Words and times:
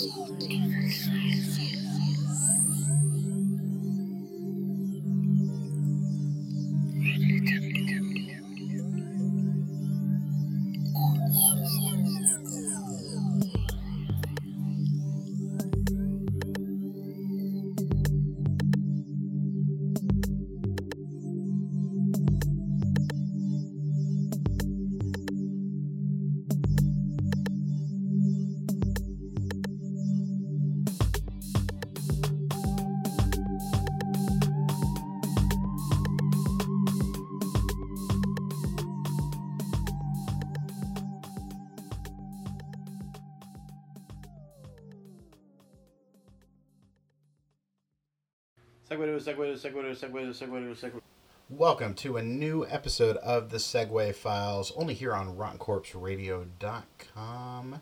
Segway 0.00 0.32
to 0.40 0.48
Welcome 51.48 51.94
to 51.94 52.16
a 52.16 52.22
new 52.22 52.64
episode 52.64 53.16
of 53.16 53.50
the 53.50 53.56
Segway 53.56 54.14
Files, 54.14 54.72
only 54.76 54.94
here 54.94 55.12
on 55.12 55.36
RottenCorpseRadio.com. 55.36 57.80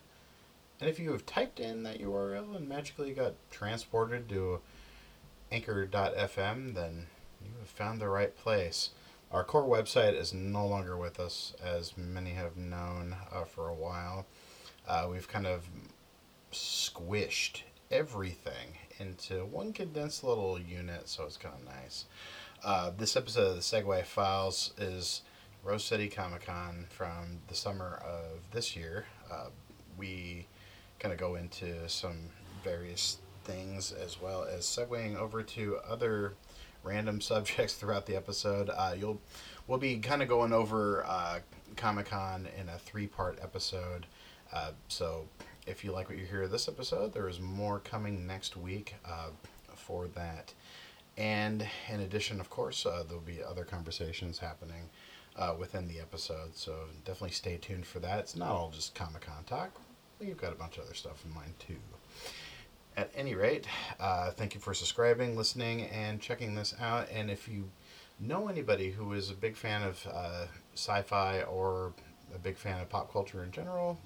And 0.81 0.89
if 0.89 0.99
you 0.99 1.13
have 1.13 1.27
typed 1.27 1.61
in 1.61 1.83
that 1.83 2.01
URL 2.01 2.57
and 2.57 2.67
magically 2.67 3.13
got 3.13 3.35
transported 3.51 4.27
to 4.31 4.61
Anchor.fm, 5.53 6.75
then 6.75 7.09
you 7.45 7.51
have 7.61 7.69
found 7.69 8.01
the 8.01 8.09
right 8.09 8.35
place. 8.35 8.89
Our 9.31 9.45
core 9.45 9.69
website 9.69 10.19
is 10.19 10.33
no 10.33 10.67
longer 10.67 10.97
with 10.97 11.21
us, 11.21 11.53
as 11.63 11.99
many 11.99 12.31
have 12.31 12.57
known 12.57 13.17
uh, 13.31 13.45
for 13.45 13.69
a 13.69 13.75
while. 13.75 14.25
Uh, 14.89 15.09
we've 15.11 15.29
kind 15.29 15.47
of 15.47 15.69
squished 16.53 17.65
everything 17.91 18.79
into 18.99 19.45
one 19.45 19.73
condensed 19.73 20.25
little 20.25 20.59
unit, 20.59 21.09
so 21.09 21.25
it's 21.25 21.37
kind 21.37 21.55
of 21.55 21.65
nice. 21.65 22.07
Uh, 22.65 22.91
this 22.97 23.17
episode 23.17 23.49
of 23.49 23.55
the 23.55 23.61
Segway 23.61 24.05
Files 24.05 24.73
is 24.79 25.23
Rose 25.63 25.85
City 25.85 26.09
Comic 26.09 26.47
Con 26.47 26.87
from 26.91 27.41
the 27.49 27.55
summer 27.55 28.01
of 28.05 28.51
this 28.53 28.75
year. 28.77 29.07
Uh, 29.31 29.47
we 29.97 30.47
kind 30.99 31.13
of 31.13 31.19
go 31.19 31.37
into 31.37 31.89
some 31.89 32.31
various 32.65 33.19
things 33.45 33.93
as 33.93 34.21
well 34.21 34.45
as 34.45 34.65
segueing 34.65 35.17
over 35.17 35.43
to 35.43 35.79
other 35.89 36.35
random 36.83 37.21
subjects 37.21 37.75
throughout 37.75 38.07
the 38.07 38.17
episode. 38.17 38.71
Uh, 38.71 38.95
you'll 38.99 39.21
we'll 39.67 39.79
be 39.79 39.99
kind 39.99 40.23
of 40.23 40.29
going 40.29 40.53
over 40.53 41.05
uh, 41.07 41.41
Comic 41.77 42.07
Con 42.07 42.49
in 42.59 42.69
a 42.69 42.79
three 42.79 43.07
part 43.07 43.39
episode. 43.43 44.07
Uh, 44.53 44.73
so 44.89 45.29
if 45.69 45.85
you 45.85 45.93
like 45.93 46.09
what 46.09 46.19
you 46.19 46.25
hear 46.25 46.49
this 46.49 46.69
episode, 46.69 47.13
there 47.13 47.29
is 47.29 47.41
more 47.41 47.79
coming 47.81 48.27
next 48.27 48.57
week 48.57 48.95
uh, 49.05 49.31
for 49.75 50.09
that. 50.09 50.53
And 51.17 51.67
in 51.89 52.01
addition, 52.01 52.41
of 52.41 52.49
course, 52.49 52.87
uh, 52.87 53.05
there'll 53.07 53.21
be 53.23 53.43
other 53.43 53.65
conversations 53.65 54.39
happening 54.39 54.89
uh, 55.37 55.55
within 55.59 55.87
the 55.87 56.01
episode. 56.01 56.55
So 56.55 56.75
definitely 57.05 57.31
stay 57.31 57.57
tuned 57.57 57.87
for 57.87 57.99
that. 58.01 58.19
It's 58.21 58.37
not 58.37 58.51
all 58.51 58.71
just 58.71 58.95
Comic 58.95 59.23
Con 59.23 59.45
talk. 59.45 59.71
We've 60.19 60.37
got 60.37 60.53
a 60.53 60.57
bunch 60.57 60.79
of 60.79 60.85
other 60.85 60.95
stuff 60.95 61.25
in 61.25 61.35
mind 61.35 61.55
too. 61.59 61.77
At 62.97 63.11
any 63.15 63.35
rate, 63.35 63.67
uh, 64.01 64.31
thank 64.33 64.55
you 64.55 64.61
for 64.61 64.75
subscribing, 64.75 65.37
listening, 65.37 65.83
and 65.87 66.21
checking 66.21 66.55
this 66.55 66.75
out. 66.81 67.09
And 67.13 67.31
if 67.31 67.47
you 67.47 67.71
know 68.19 68.49
anybody 68.49 68.91
who 68.91 69.13
is 69.13 69.31
a 69.31 69.35
big 69.35 69.57
fan 69.57 69.83
of 69.83 70.05
uh, 70.13 70.47
sci-fi 70.75 71.43
or 71.43 71.93
a 72.35 72.39
big 72.39 72.57
fan 72.57 72.81
of 72.81 72.89
pop 72.89 73.13
culture 73.13 73.45
in 73.45 73.53
general, 73.53 73.99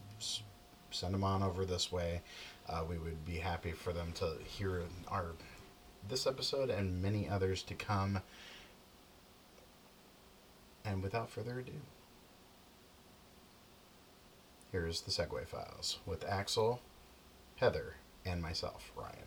send 0.93 1.15
them 1.15 1.25
on 1.25 1.43
over 1.43 1.65
this 1.65 1.91
way. 1.91 2.21
Uh, 2.69 2.85
we 2.89 2.99
would 2.99 3.25
be 3.25 3.39
happy 3.39 3.73
for 3.73 3.93
them 3.93 4.13
to 4.13 4.37
hear 4.45 4.83
our 5.09 5.33
this 6.09 6.27
episode 6.27 6.71
and 6.71 7.03
many 7.03 7.29
others 7.29 7.63
to 7.63 7.75
come. 7.75 8.21
And 10.85 11.03
without 11.03 11.31
further 11.31 11.61
ado, 11.61 11.73
here's 14.73 15.03
the 15.03 15.11
Segway 15.11 15.47
Files 15.47 15.99
with 16.07 16.25
Axel, 16.29 16.81
Heather, 17.57 17.97
and 18.25 18.43
myself, 18.43 18.91
Ryan. 18.97 19.27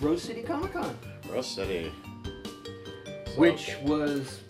Rose 0.00 0.22
City 0.22 0.42
Comic 0.42 0.72
Con, 0.72 0.96
Rose 1.28 1.46
City. 1.46 1.92
So, 3.26 3.40
which 3.40 3.76
was 3.82 4.40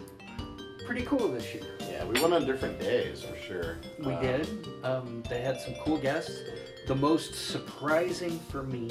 pretty 0.87 1.03
cool 1.03 1.29
this 1.29 1.53
year. 1.55 1.63
yeah, 1.81 2.05
we 2.05 2.21
went 2.21 2.33
on 2.33 2.47
different 2.47 2.79
days 2.79 3.23
for 3.23 3.37
sure. 3.37 3.77
We 3.99 4.13
Uh, 4.13 4.21
did. 4.21 4.69
Um, 4.85 5.23
they 5.29 5.41
had 5.43 5.61
some 5.61 5.75
cool 5.85 5.99
guests. 5.99 6.41
The 6.87 6.95
most 6.95 7.35
surprising 7.35 8.39
for 8.49 8.63
me 8.63 8.91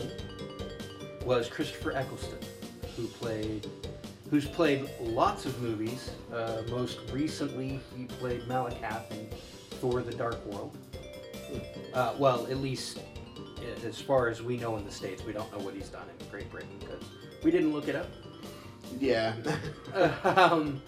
was 1.25 1.47
Christopher 1.50 1.92
Eccleston, 1.94 2.38
who 2.96 3.08
played, 3.08 3.68
who's 4.30 4.46
played 4.46 4.90
lots 5.02 5.46
of 5.46 5.59
movies. 5.62 6.12
Uh, 6.34 6.62
most 6.70 7.00
recently, 7.12 7.80
he 7.97 8.06
played 8.06 8.41
Malekith 8.44 9.09
in 9.12 9.28
Thor: 9.80 10.02
The 10.02 10.14
Dark 10.14 10.46
World. 10.46 10.78
Uh, 11.94 12.14
well, 12.20 12.46
at 12.47 12.58
least 12.58 13.00
as 13.84 14.00
far 14.00 14.28
as 14.28 14.41
we 14.41 14.57
know 14.57 14.78
in 14.78 14.85
the 14.85 14.91
states, 14.91 15.23
we 15.23 15.34
don't 15.34 15.51
know 15.51 15.63
what 15.63 15.73
he's 15.73 15.90
done 15.90 16.07
in 16.19 16.28
Great 16.29 16.50
Britain 16.51 16.69
because 16.79 17.03
we 17.44 17.51
didn't 17.51 17.73
look 17.73 17.88
it 17.88 17.95
up. 17.95 18.07
Yeah. 18.99 19.35
um, 20.23 20.81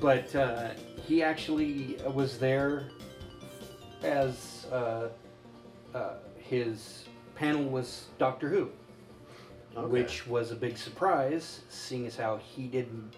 but 0.00 0.34
uh, 0.34 0.70
he 1.06 1.22
actually 1.22 1.98
was 2.12 2.38
there 2.38 2.88
as 4.02 4.66
uh, 4.70 5.08
uh, 5.94 6.14
his 6.36 7.04
panel 7.34 7.64
was 7.64 8.06
Doctor 8.18 8.48
Who, 8.48 8.70
Okay. 9.76 9.86
which 9.86 10.26
was 10.26 10.50
a 10.50 10.56
big 10.56 10.76
surprise, 10.76 11.60
seeing 11.68 12.06
as 12.06 12.16
how 12.16 12.38
he 12.38 12.66
didn't, 12.66 13.12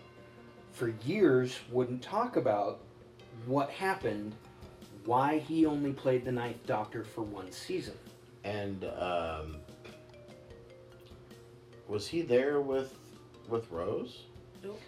for 0.72 0.88
years, 1.04 1.58
wouldn't 1.70 2.02
talk 2.02 2.36
about 2.36 2.80
what 3.46 3.70
happened, 3.70 4.34
why 5.04 5.38
he 5.38 5.64
only 5.64 5.92
played 5.92 6.24
the 6.24 6.32
Ninth 6.32 6.66
Doctor 6.66 7.04
for 7.04 7.22
one 7.22 7.50
season. 7.50 7.94
And 8.44 8.84
um, 8.98 9.56
was 11.88 12.06
he 12.06 12.22
there 12.22 12.60
with 12.60 12.94
with 13.48 13.70
Rose? 13.70 14.24
Nope. 14.62 14.80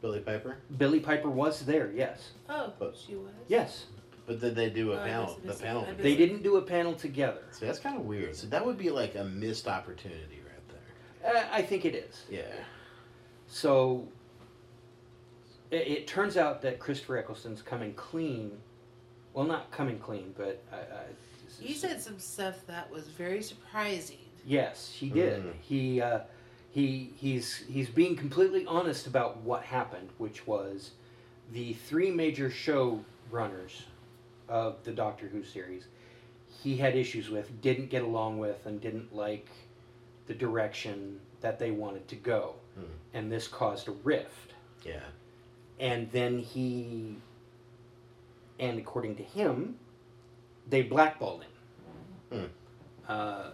Billie 0.00 0.20
Piper? 0.20 0.58
Billie 0.78 1.00
Piper 1.00 1.28
was 1.30 1.60
there, 1.64 1.90
yes, 1.92 2.30
Oh, 2.48 2.72
But- 2.78 2.96
she 2.96 3.14
was. 3.16 3.32
yes. 3.48 3.86
But 4.26 4.40
did 4.40 4.54
they 4.56 4.70
do 4.70 4.92
a 4.92 4.96
Oh, 4.96 5.02
I 5.02 5.08
panel? 5.08 5.38
The 5.40 5.46
missed 5.48 5.60
it. 5.60 5.64
panel. 5.64 5.86
I 5.88 5.92
They 5.94 6.16
didn't 6.16 6.42
do 6.42 6.56
a 6.56 6.62
panel 6.62 6.94
together. 6.94 7.42
See, 7.52 7.64
that's 7.64 7.78
kind 7.78 7.96
of 7.96 8.04
weird. 8.06 8.34
So 8.34 8.48
that 8.48 8.64
would 8.64 8.76
be 8.76 8.90
like 8.90 9.14
a 9.14 9.22
missed 9.24 9.68
opportunity 9.68 10.40
right 10.44 10.68
there. 11.22 11.36
Uh, 11.36 11.46
I 11.52 11.62
think 11.62 11.84
it 11.84 11.94
is. 11.94 12.24
Yeah. 12.28 12.42
So 13.46 14.08
it, 15.70 15.86
it 15.86 16.06
turns 16.08 16.36
out 16.36 16.60
that 16.62 16.78
Christopher 16.80 17.18
Eccleston's 17.18 17.62
coming 17.62 17.94
clean. 17.94 18.50
Well, 19.32 19.44
not 19.46 19.70
coming 19.70 19.98
clean, 20.00 20.34
but 20.36 20.60
I, 20.72 20.76
I, 20.76 21.04
He 21.60 21.74
said 21.74 22.00
some 22.00 22.18
stuff 22.18 22.66
that 22.66 22.90
was 22.90 23.04
very 23.08 23.42
surprising. 23.42 24.18
Yes, 24.44 24.92
he 24.94 25.08
did. 25.10 25.42
Mm. 25.44 25.52
He 25.60 26.00
uh, 26.00 26.20
he 26.70 27.12
he's 27.16 27.64
he's 27.68 27.88
being 27.88 28.16
completely 28.16 28.64
honest 28.66 29.06
about 29.06 29.38
what 29.38 29.62
happened, 29.62 30.10
which 30.18 30.46
was 30.46 30.92
the 31.52 31.72
three 31.74 32.10
major 32.10 32.50
show 32.50 33.00
runners 33.30 33.82
of 34.48 34.82
the 34.84 34.92
Doctor 34.92 35.26
Who 35.26 35.42
series. 35.42 35.86
He 36.62 36.76
had 36.76 36.96
issues 36.96 37.28
with, 37.28 37.60
didn't 37.60 37.90
get 37.90 38.02
along 38.02 38.38
with, 38.38 38.66
and 38.66 38.80
didn't 38.80 39.14
like 39.14 39.48
the 40.26 40.34
direction 40.34 41.20
that 41.40 41.58
they 41.58 41.70
wanted 41.70 42.08
to 42.08 42.16
go, 42.16 42.54
Hmm. 42.74 42.84
and 43.14 43.30
this 43.32 43.46
caused 43.46 43.88
a 43.88 43.92
rift. 43.92 44.54
Yeah. 44.84 45.00
And 45.78 46.10
then 46.10 46.38
he, 46.38 47.16
and 48.58 48.78
according 48.78 49.16
to 49.16 49.22
him, 49.22 49.76
they 50.68 50.82
blackballed 50.82 51.44
him. 51.44 51.50
Hmm. 52.40 53.10
Uh, 53.10 53.50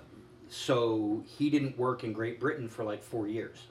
so 0.48 1.22
he 1.26 1.50
didn't 1.50 1.78
work 1.78 2.04
in 2.04 2.12
Great 2.12 2.40
Britain 2.40 2.68
for 2.68 2.84
like 2.84 3.02
four 3.02 3.26
years. 3.26 3.66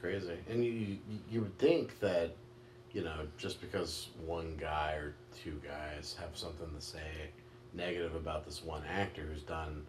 Crazy. 0.00 0.36
And 0.48 0.64
you, 0.64 0.72
you 0.72 0.98
you 1.30 1.40
would 1.42 1.56
think 1.58 1.98
that, 2.00 2.34
you 2.92 3.04
know, 3.04 3.26
just 3.38 3.60
because 3.60 4.08
one 4.26 4.56
guy 4.58 4.92
or 4.92 5.14
two 5.42 5.60
guys 5.64 6.16
have 6.18 6.36
something 6.36 6.68
to 6.74 6.80
say 6.80 7.30
negative 7.72 8.14
about 8.14 8.44
this 8.44 8.62
one 8.62 8.82
actor 8.90 9.22
who's 9.22 9.42
done 9.42 9.86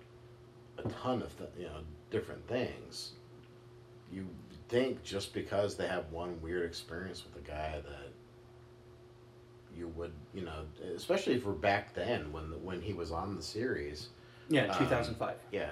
a 0.78 0.88
ton 0.90 1.22
of 1.22 1.38
th- 1.38 1.50
you 1.58 1.66
know 1.66 1.80
different 2.12 2.46
things, 2.48 3.14
you 4.12 4.28
think 4.70 5.04
just 5.04 5.34
because 5.34 5.76
they 5.76 5.88
have 5.88 6.06
one 6.12 6.40
weird 6.42 6.66
experience 6.66 7.24
with 7.24 7.44
a 7.44 7.48
guy 7.48 7.82
that 7.84 8.12
you 9.76 9.88
would 9.90 10.12
you 10.34 10.42
know 10.44 10.64
especially 10.96 11.40
for 11.40 11.52
back 11.52 11.94
then 11.94 12.32
when 12.32 12.50
the, 12.52 12.58
when 12.58 12.82
he 12.82 12.94
was 12.94 13.12
on 13.12 13.36
the 13.36 13.42
series 13.42 14.10
Yeah, 14.50 14.66
Um, 14.68 14.78
2005. 14.80 15.36
yeah, 15.52 15.70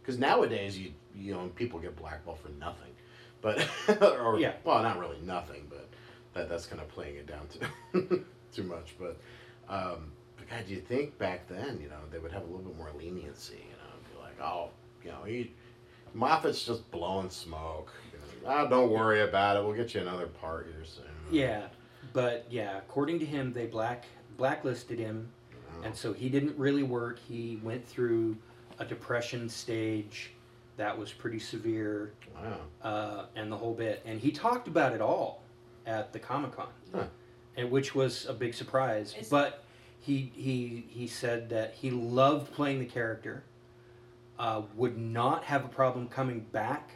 because 0.00 0.18
nowadays 0.18 0.78
you 0.78 0.92
you 1.14 1.32
know 1.34 1.48
people 1.54 1.78
get 1.80 1.96
blackballed 1.96 2.38
for 2.40 2.48
nothing, 2.60 2.92
but 3.40 3.66
or 4.02 4.38
Yeah. 4.38 4.52
well 4.64 4.82
not 4.82 4.98
really 4.98 5.18
nothing, 5.22 5.66
but 5.70 5.88
that 6.34 6.48
that's 6.48 6.66
kind 6.66 6.80
of 6.82 6.88
playing 6.88 7.16
it 7.16 7.26
down 7.26 7.46
to 7.48 8.24
too 8.52 8.62
much. 8.64 8.94
But 8.98 9.16
um, 9.68 10.12
but 10.36 10.48
God, 10.50 10.64
you 10.68 10.80
think 10.80 11.16
back 11.18 11.48
then 11.48 11.78
you 11.82 11.88
know 11.88 12.00
they 12.10 12.18
would 12.18 12.32
have 12.32 12.42
a 12.42 12.46
little 12.46 12.60
bit 12.62 12.76
more 12.76 12.90
leniency, 12.98 13.54
you 13.70 13.76
know, 13.76 13.94
be 14.12 14.20
like 14.22 14.40
oh 14.40 14.70
you 15.04 15.10
know 15.10 15.22
he 15.24 15.52
Moffat's 16.14 16.64
just 16.64 16.90
blowing 16.90 17.28
smoke. 17.30 17.92
You 18.12 18.18
know, 18.48 18.54
oh, 18.56 18.68
don't 18.68 18.90
worry 18.90 19.20
about 19.22 19.56
it. 19.56 19.64
We'll 19.64 19.74
get 19.74 19.94
you 19.94 20.00
another 20.00 20.26
part 20.28 20.66
here 20.74 20.84
soon. 20.84 21.04
Yeah, 21.30 21.66
but 22.12 22.46
yeah, 22.50 22.78
according 22.78 23.18
to 23.20 23.26
him, 23.26 23.52
they 23.52 23.66
black 23.66 24.04
blacklisted 24.36 24.98
him, 24.98 25.28
Oh, 25.78 25.82
and 25.84 25.94
so 25.94 26.12
he 26.12 26.28
didn't 26.28 26.56
really 26.58 26.82
work. 26.82 27.18
He 27.18 27.58
went 27.62 27.86
through 27.86 28.36
a 28.78 28.84
depression 28.84 29.48
stage 29.48 30.32
that 30.76 30.96
was 30.96 31.12
pretty 31.12 31.38
severe, 31.38 32.12
wow. 32.34 32.58
uh, 32.82 33.26
and 33.34 33.50
the 33.50 33.56
whole 33.56 33.72
bit. 33.74 34.02
And 34.04 34.20
he 34.20 34.30
talked 34.30 34.68
about 34.68 34.92
it 34.92 35.00
all 35.00 35.42
at 35.86 36.12
the 36.12 36.18
Comic 36.18 36.52
Con, 36.52 36.68
Huh. 36.94 37.04
and 37.56 37.70
which 37.70 37.94
was 37.94 38.26
a 38.26 38.32
big 38.34 38.52
surprise. 38.54 39.14
Is- 39.18 39.28
but 39.30 39.64
he 40.00 40.30
he 40.34 40.84
he 40.88 41.06
said 41.06 41.48
that 41.50 41.74
he 41.74 41.90
loved 41.90 42.52
playing 42.52 42.78
the 42.80 42.86
character. 42.86 43.42
Uh, 44.38 44.60
would 44.74 44.98
not 44.98 45.44
have 45.44 45.64
a 45.64 45.68
problem 45.68 46.06
coming 46.08 46.40
back 46.52 46.90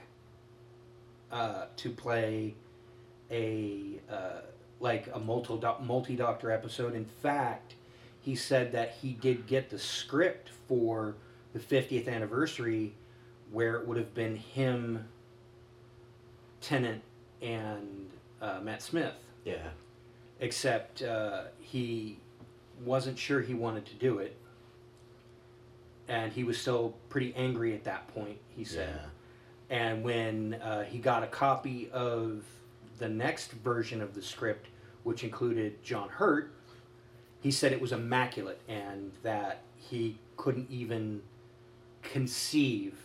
uh, 1.33 1.65
to 1.77 1.89
play 1.91 2.55
a 3.31 3.99
uh, 4.11 4.41
like 4.81 5.09
a 5.12 5.21
multi 5.21 5.59
multi 5.82 6.17
doctor 6.17 6.50
episode. 6.50 6.94
In 6.94 7.05
fact, 7.05 7.75
he 8.21 8.35
said 8.35 8.73
that 8.73 8.97
he 9.00 9.12
did 9.12 9.47
get 9.47 9.71
the 9.71 9.79
script 9.79 10.50
for 10.67 11.15
the 11.53 11.59
50th 11.59 12.09
anniversary, 12.09 12.94
where 13.53 13.77
it 13.77 13.87
would 13.87 13.97
have 13.97 14.15
been 14.15 14.37
him, 14.37 15.06
Tennant, 16.61 17.03
and 17.43 18.11
uh, 18.41 18.61
Matt 18.62 18.82
Smith. 18.82 19.15
Yeah. 19.44 19.69
Except 20.41 21.03
uh, 21.03 21.44
he 21.61 22.19
wasn't 22.85 23.19
sure 23.19 23.41
he 23.41 23.55
wanted 23.55 23.85
to 23.87 23.94
do 23.94 24.19
it, 24.19 24.37
and 26.09 26.32
he 26.32 26.44
was 26.44 26.59
still 26.59 26.94
pretty 27.11 27.35
angry 27.35 27.75
at 27.75 27.85
that 27.85 28.09
point. 28.09 28.38
He 28.56 28.65
said. 28.65 28.88
Yeah. 28.94 29.06
And 29.71 30.03
when 30.03 30.55
uh, 30.55 30.85
he 30.85 30.99
got 30.99 31.23
a 31.23 31.29
copy 31.29 31.88
of 31.93 32.43
the 33.00 33.08
next 33.08 33.50
version 33.52 34.00
of 34.00 34.14
the 34.14 34.23
script, 34.23 34.69
which 35.02 35.25
included 35.25 35.82
John 35.82 36.08
Hurt, 36.08 36.52
he 37.41 37.50
said 37.50 37.73
it 37.73 37.81
was 37.81 37.91
immaculate 37.91 38.61
and 38.69 39.11
that 39.23 39.62
he 39.75 40.19
couldn't 40.37 40.70
even 40.70 41.23
conceive 42.02 42.99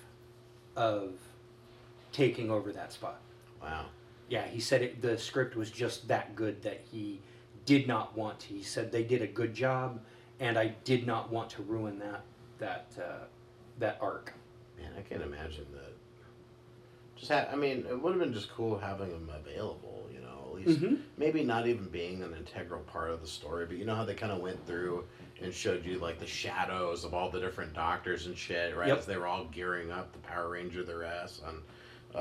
of 0.75 1.13
taking 2.11 2.51
over 2.51 2.71
that 2.73 2.91
spot. 2.93 3.19
Wow. 3.61 3.85
Yeah, 4.29 4.45
he 4.45 4.59
said 4.59 4.81
it, 4.81 5.01
the 5.01 5.17
script 5.17 5.55
was 5.55 5.71
just 5.71 6.07
that 6.09 6.35
good 6.35 6.61
that 6.63 6.81
he 6.91 7.21
did 7.65 7.87
not 7.87 8.15
want 8.17 8.39
to. 8.41 8.53
He 8.53 8.63
said 8.63 8.91
they 8.91 9.03
did 9.03 9.21
a 9.21 9.27
good 9.27 9.53
job, 9.53 10.01
and 10.39 10.57
I 10.57 10.75
did 10.83 11.07
not 11.07 11.31
want 11.31 11.49
to 11.51 11.61
ruin 11.63 11.99
that 11.99 12.21
that 12.59 12.87
uh, 12.99 13.25
that 13.79 13.97
arc. 14.01 14.33
Man, 14.77 14.91
I 14.97 15.01
can't 15.01 15.21
imagine 15.21 15.65
that. 15.73 15.94
Just 17.15 17.31
ha- 17.31 17.47
I 17.51 17.55
mean, 17.55 17.85
it 17.89 18.01
would 18.01 18.11
have 18.13 18.19
been 18.21 18.33
just 18.33 18.51
cool 18.51 18.77
having 18.77 19.09
him 19.11 19.29
available. 19.33 20.07
You 20.13 20.19
know, 20.21 20.43
at 20.49 20.53
least 20.67 20.81
Mhm. 20.81 21.01
maybe 21.17 21.43
not 21.43 21.67
even 21.67 21.85
being 21.89 22.21
an 22.23 22.33
integral 22.33 22.81
part 22.83 23.09
of 23.11 23.21
the 23.21 23.27
story, 23.27 23.65
but 23.65 23.77
you 23.77 23.85
know 23.85 23.95
how 23.95 24.05
they 24.05 24.13
kind 24.15 24.31
of 24.31 24.39
went 24.41 24.65
through 24.67 25.05
and 25.41 25.53
showed 25.53 25.85
you 25.85 25.99
like 25.99 26.19
the 26.19 26.27
shadows 26.27 27.03
of 27.03 27.13
all 27.13 27.29
the 27.29 27.39
different 27.39 27.73
doctors 27.73 28.25
and 28.25 28.37
shit, 28.37 28.75
right? 28.75 28.87
Yep. 28.87 28.97
As 28.99 29.05
they 29.05 29.17
were 29.17 29.27
all 29.27 29.45
gearing 29.45 29.91
up 29.91 30.11
the 30.13 30.19
Power 30.19 30.49
Ranger 30.49 30.83
their 30.83 31.03
ass 31.03 31.41
on, 31.45 31.61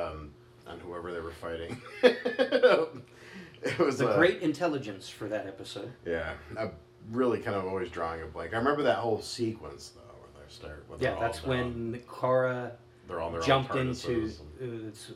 um, 0.00 0.35
on 0.67 0.79
whoever 0.81 1.12
they 1.12 1.20
were 1.20 1.31
fighting. 1.32 1.81
it 2.02 3.79
was 3.79 3.99
The 3.99 4.08
uh, 4.08 4.17
great 4.17 4.43
intelligence 4.43 5.08
for 5.08 5.29
that 5.29 5.46
episode. 5.46 5.93
Yeah, 6.06 6.35
I'm 6.58 6.73
really 7.11 7.38
kind 7.41 7.56
of 7.56 7.67
always 7.67 7.91
drawing 7.91 8.23
a 8.23 8.26
blank. 8.26 8.55
I 8.55 8.58
remember 8.58 8.82
that 8.85 8.99
whole 8.99 9.20
sequence 9.20 9.93
though, 9.94 10.00
where 10.19 10.44
they 10.44 10.52
start. 10.52 10.85
When 10.88 10.99
they're 10.99 11.12
Yeah, 11.12 11.20
that's 11.20 11.41
down. 11.41 11.49
when 11.93 12.02
Clara 12.06 12.73
they're 13.09 13.21
all 13.21 13.31
their 13.31 13.41
own 13.41 13.47
jumped 13.47 13.75
into. 13.75 14.09
TARDISes 14.09 14.41
Uh, 14.41 14.89
it's, 14.89 15.12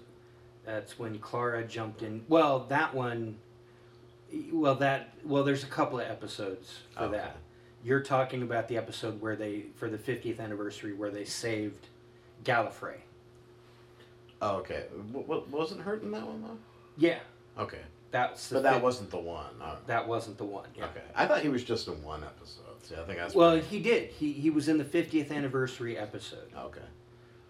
that's 0.64 0.98
when 0.98 1.18
Clara 1.18 1.64
jumped 1.64 2.02
in. 2.02 2.24
Well, 2.28 2.60
that 2.68 2.94
one. 2.94 3.38
Well, 4.52 4.74
that 4.76 5.14
well, 5.24 5.42
there's 5.44 5.64
a 5.64 5.68
couple 5.68 5.98
of 6.00 6.06
episodes 6.10 6.80
for 6.94 7.04
Okay. 7.04 7.16
that. 7.16 7.36
You're 7.82 8.02
talking 8.02 8.42
about 8.42 8.68
the 8.68 8.76
episode 8.76 9.20
where 9.22 9.36
they, 9.36 9.66
for 9.76 9.88
the 9.88 9.96
50th 9.96 10.40
anniversary, 10.40 10.92
where 10.92 11.10
they 11.10 11.24
saved 11.24 11.86
Gallifrey. 12.44 12.98
Oh, 14.42 14.56
okay. 14.58 14.84
W- 15.12 15.26
w- 15.26 15.44
wasn't 15.50 15.80
hurt 15.80 16.02
in 16.02 16.10
that 16.12 16.26
one 16.26 16.42
though. 16.42 16.58
Yeah, 16.96 17.18
Okay, 17.58 17.80
that's. 18.10 18.50
But 18.52 18.62
that 18.64 18.82
wasn't 18.82 19.10
the 19.10 19.18
one. 19.18 19.46
Oh, 19.62 19.76
That 19.86 20.06
wasn't 20.06 20.36
the 20.38 20.44
one. 20.44 20.68
Yeah. 20.76 20.84
Okay, 20.86 21.02
I 21.14 21.26
thought 21.26 21.40
he 21.40 21.48
was 21.48 21.64
just 21.64 21.88
in 21.88 22.02
one 22.02 22.22
episode. 22.24 22.64
See, 22.82 22.94
I 22.96 23.04
think 23.04 23.18
that's 23.18 23.34
Well, 23.34 23.52
pretty- 23.52 23.66
he 23.68 23.80
did. 23.80 24.10
He 24.10 24.32
he 24.32 24.50
was 24.50 24.68
in 24.68 24.76
the 24.78 24.84
50th 24.84 25.30
anniversary 25.32 25.96
episode. 25.96 26.52
okay. 26.56 26.80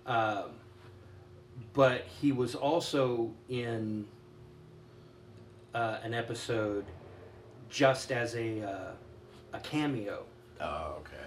Um, 0.09 0.45
but 1.75 2.07
he 2.21 2.33
was 2.33 2.55
also 2.55 3.31
in 3.49 4.07
uh, 5.75 5.99
an 6.03 6.15
episode 6.15 6.87
just 7.69 8.11
as 8.11 8.35
a 8.35 8.63
uh, 8.63 8.93
a 9.53 9.61
cameo, 9.61 10.25
Oh, 10.61 10.97
okay. 11.01 11.25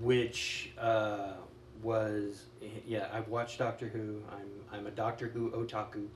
which 0.00 0.72
uh, 0.78 1.34
was 1.82 2.46
yeah. 2.86 3.06
I've 3.12 3.28
watched 3.28 3.58
Doctor 3.60 3.86
Who. 3.88 4.20
I'm 4.32 4.78
I'm 4.78 4.86
a 4.86 4.90
Doctor 4.90 5.28
Who 5.28 5.50
otaku. 5.50 6.06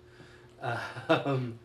Um, 1.09 1.59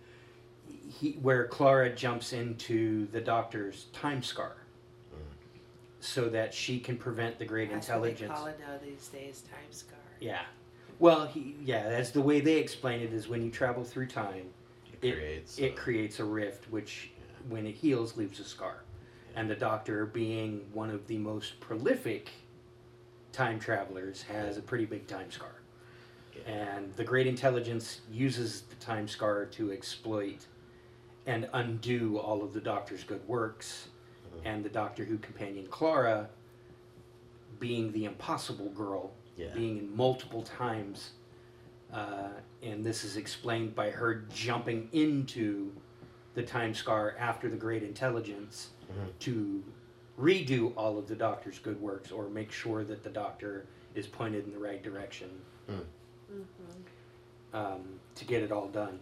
he, 0.99 1.13
where 1.21 1.47
Clara 1.47 1.93
jumps 1.93 2.31
into 2.33 3.07
the 3.11 3.19
Doctor's 3.19 3.85
time 3.93 4.21
scar. 4.23 4.55
So 6.01 6.29
that 6.29 6.53
she 6.53 6.79
can 6.79 6.97
prevent 6.97 7.39
the 7.39 7.45
great 7.45 7.71
That's 7.71 7.89
what 7.89 8.03
they 8.03 8.09
intelligence. 8.11 8.37
call 8.39 8.45
it 8.47 8.59
now 8.59 8.77
these 8.83 9.07
days, 9.07 9.41
time 9.51 9.71
scar. 9.71 9.97
Yeah. 10.19 10.41
Well, 10.99 11.25
he, 11.27 11.55
yeah, 11.63 11.89
that's 11.89 12.11
the 12.11 12.21
way 12.21 12.39
they 12.39 12.55
explain 12.57 13.01
it 13.01 13.11
is 13.13 13.27
when 13.27 13.41
you 13.43 13.51
travel 13.51 13.83
through 13.83 14.07
time, 14.07 14.49
It 15.01 15.09
It- 15.09 15.13
creates. 15.17 15.59
it 15.59 15.73
uh, 15.73 15.75
creates 15.75 16.19
a 16.19 16.25
rift, 16.25 16.69
which, 16.71 17.11
when 17.49 17.67
it 17.67 17.75
heals, 17.75 18.15
leaves 18.17 18.39
a 18.39 18.43
scar. 18.45 18.83
And 19.35 19.49
the 19.49 19.55
Doctor, 19.55 20.05
being 20.05 20.65
one 20.73 20.89
of 20.89 21.05
the 21.07 21.17
most 21.17 21.59
prolific 21.59 22.29
time 23.33 23.59
travelers, 23.59 24.21
has 24.23 24.57
a 24.57 24.61
pretty 24.61 24.85
big 24.85 25.05
time 25.07 25.29
scar. 25.29 25.51
yeah. 26.35 26.43
And 26.53 26.93
the 26.95 27.03
Great 27.03 27.27
Intelligence 27.27 28.01
uses 28.09 28.61
the 28.61 28.75
time 28.75 29.07
scar 29.09 29.45
to 29.45 29.71
exploit 29.73 30.45
and 31.27 31.49
undo 31.53 32.17
all 32.17 32.41
of 32.43 32.53
the 32.53 32.61
Doctor's 32.61 33.03
good 33.03 33.27
works. 33.27 33.89
Mhm. 34.37 34.41
And 34.45 34.63
the 34.65 34.69
Doctor 34.69 35.03
Who 35.03 35.17
companion 35.17 35.67
Clara, 35.67 36.29
being 37.59 37.91
the 37.91 38.05
impossible 38.05 38.69
girl, 38.69 39.13
Yeah. 39.37 39.53
being 39.53 39.77
in 39.77 39.95
multiple 39.95 40.43
times, 40.43 41.11
uh, 41.93 42.29
and 42.63 42.83
this 42.83 43.03
is 43.03 43.17
explained 43.17 43.75
by 43.75 43.89
her 43.89 44.23
jumping 44.33 44.89
into 44.93 45.71
the 46.35 46.43
Time 46.43 46.73
Scar 46.73 47.15
after 47.19 47.49
the 47.49 47.57
Great 47.57 47.83
Intelligence 47.83 48.69
Mhm. 48.89 49.19
to 49.19 49.63
redo 50.19 50.73
all 50.77 50.97
of 50.97 51.07
the 51.07 51.15
Doctor's 51.15 51.59
good 51.59 51.79
works 51.81 52.11
or 52.11 52.29
make 52.29 52.51
sure 52.51 52.83
that 52.85 53.03
the 53.03 53.09
Doctor 53.09 53.65
is 53.93 54.07
pointed 54.07 54.45
in 54.45 54.51
the 54.53 54.59
right 54.59 54.81
direction 54.83 55.29
Mm-hmm. 55.69 55.81
um, 57.53 57.99
to 58.15 58.25
get 58.25 58.43
it 58.43 58.51
all 58.51 58.67
done. 58.67 58.99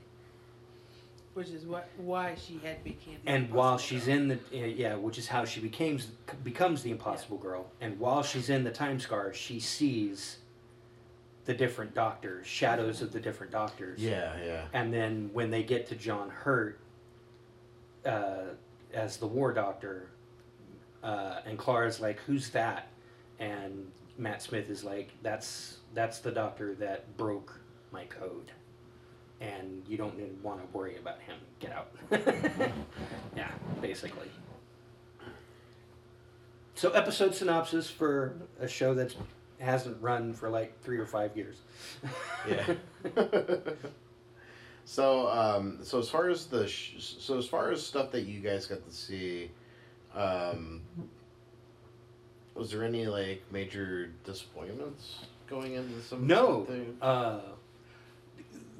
Which 1.33 1.49
is 1.49 1.65
what 1.65 1.89
why 1.97 2.35
she 2.35 2.59
had 2.63 2.83
became. 2.83 3.17
the 3.23 3.31
And 3.31 3.49
while 3.51 3.77
she's 3.77 4.05
Girl. 4.05 4.15
in 4.15 4.27
the 4.27 4.35
uh, 4.35 4.65
yeah, 4.65 4.95
which 4.95 5.17
is 5.17 5.27
how 5.27 5.45
she 5.45 5.59
becomes 5.61 6.07
becomes 6.43 6.83
the 6.83 6.91
Impossible 6.91 7.37
Girl. 7.37 7.65
And 7.81 7.99
while 7.99 8.21
she's 8.21 8.49
in 8.49 8.63
the 8.63 8.71
Time 8.71 8.99
Scar, 8.99 9.33
she 9.33 9.59
sees 9.59 10.37
the 11.45 11.53
different 11.53 11.93
Doctors, 11.93 12.45
shadows 12.45 13.01
of 13.01 13.11
the 13.11 13.19
different 13.19 13.51
Doctors. 13.51 13.99
Yeah, 13.99 14.33
yeah. 14.45 14.65
And 14.73 14.93
then 14.93 15.29
when 15.33 15.49
they 15.49 15.63
get 15.63 15.87
to 15.87 15.95
John 15.95 16.29
Hurt 16.29 16.79
uh, 18.05 18.53
as 18.93 19.17
the 19.17 19.27
War 19.27 19.51
Doctor, 19.53 20.09
uh, 21.03 21.39
and 21.45 21.57
Clara's 21.57 21.99
like, 21.99 22.19
"Who's 22.27 22.49
that?" 22.51 22.87
And 23.39 23.91
Matt 24.17 24.41
Smith 24.43 24.69
is 24.69 24.83
like, 24.83 25.09
"That's 25.23 25.77
that's 25.95 26.19
the 26.19 26.31
Doctor 26.31 26.75
that 26.75 27.17
broke 27.17 27.59
my 27.91 28.05
code, 28.05 28.51
and 29.43 29.83
you 29.87 29.97
don't 29.97 30.15
want 30.43 30.59
to 30.59 30.77
worry 30.77 30.97
about 30.97 31.19
him. 31.21 31.37
Get 31.59 31.71
out." 31.71 31.91
yeah, 33.35 33.51
basically. 33.81 34.29
So, 36.75 36.91
episode 36.91 37.35
synopsis 37.35 37.89
for 37.89 38.35
a 38.59 38.67
show 38.67 38.93
that 38.95 39.15
hasn't 39.59 40.01
run 40.01 40.33
for 40.33 40.49
like 40.49 40.79
three 40.81 40.97
or 40.97 41.05
five 41.05 41.35
years. 41.37 41.61
Yeah. 42.47 42.75
so, 44.85 45.27
um, 45.29 45.79
so 45.83 45.99
as 45.99 46.09
far 46.09 46.29
as 46.29 46.45
the, 46.45 46.67
sh- 46.67 46.95
so 46.99 47.37
as 47.37 47.45
far 47.45 47.71
as 47.71 47.85
stuff 47.85 48.11
that 48.11 48.21
you 48.21 48.39
guys 48.39 48.65
got 48.65 48.85
to 48.85 48.93
see, 48.93 49.49
um, 50.15 50.81
was 52.55 52.71
there 52.71 52.83
any 52.83 53.07
like 53.07 53.41
major 53.51 54.11
disappointments 54.23 55.25
going 55.47 55.73
into 55.73 56.01
some? 56.01 56.27
No. 56.27 56.67
Uh, 57.01 57.39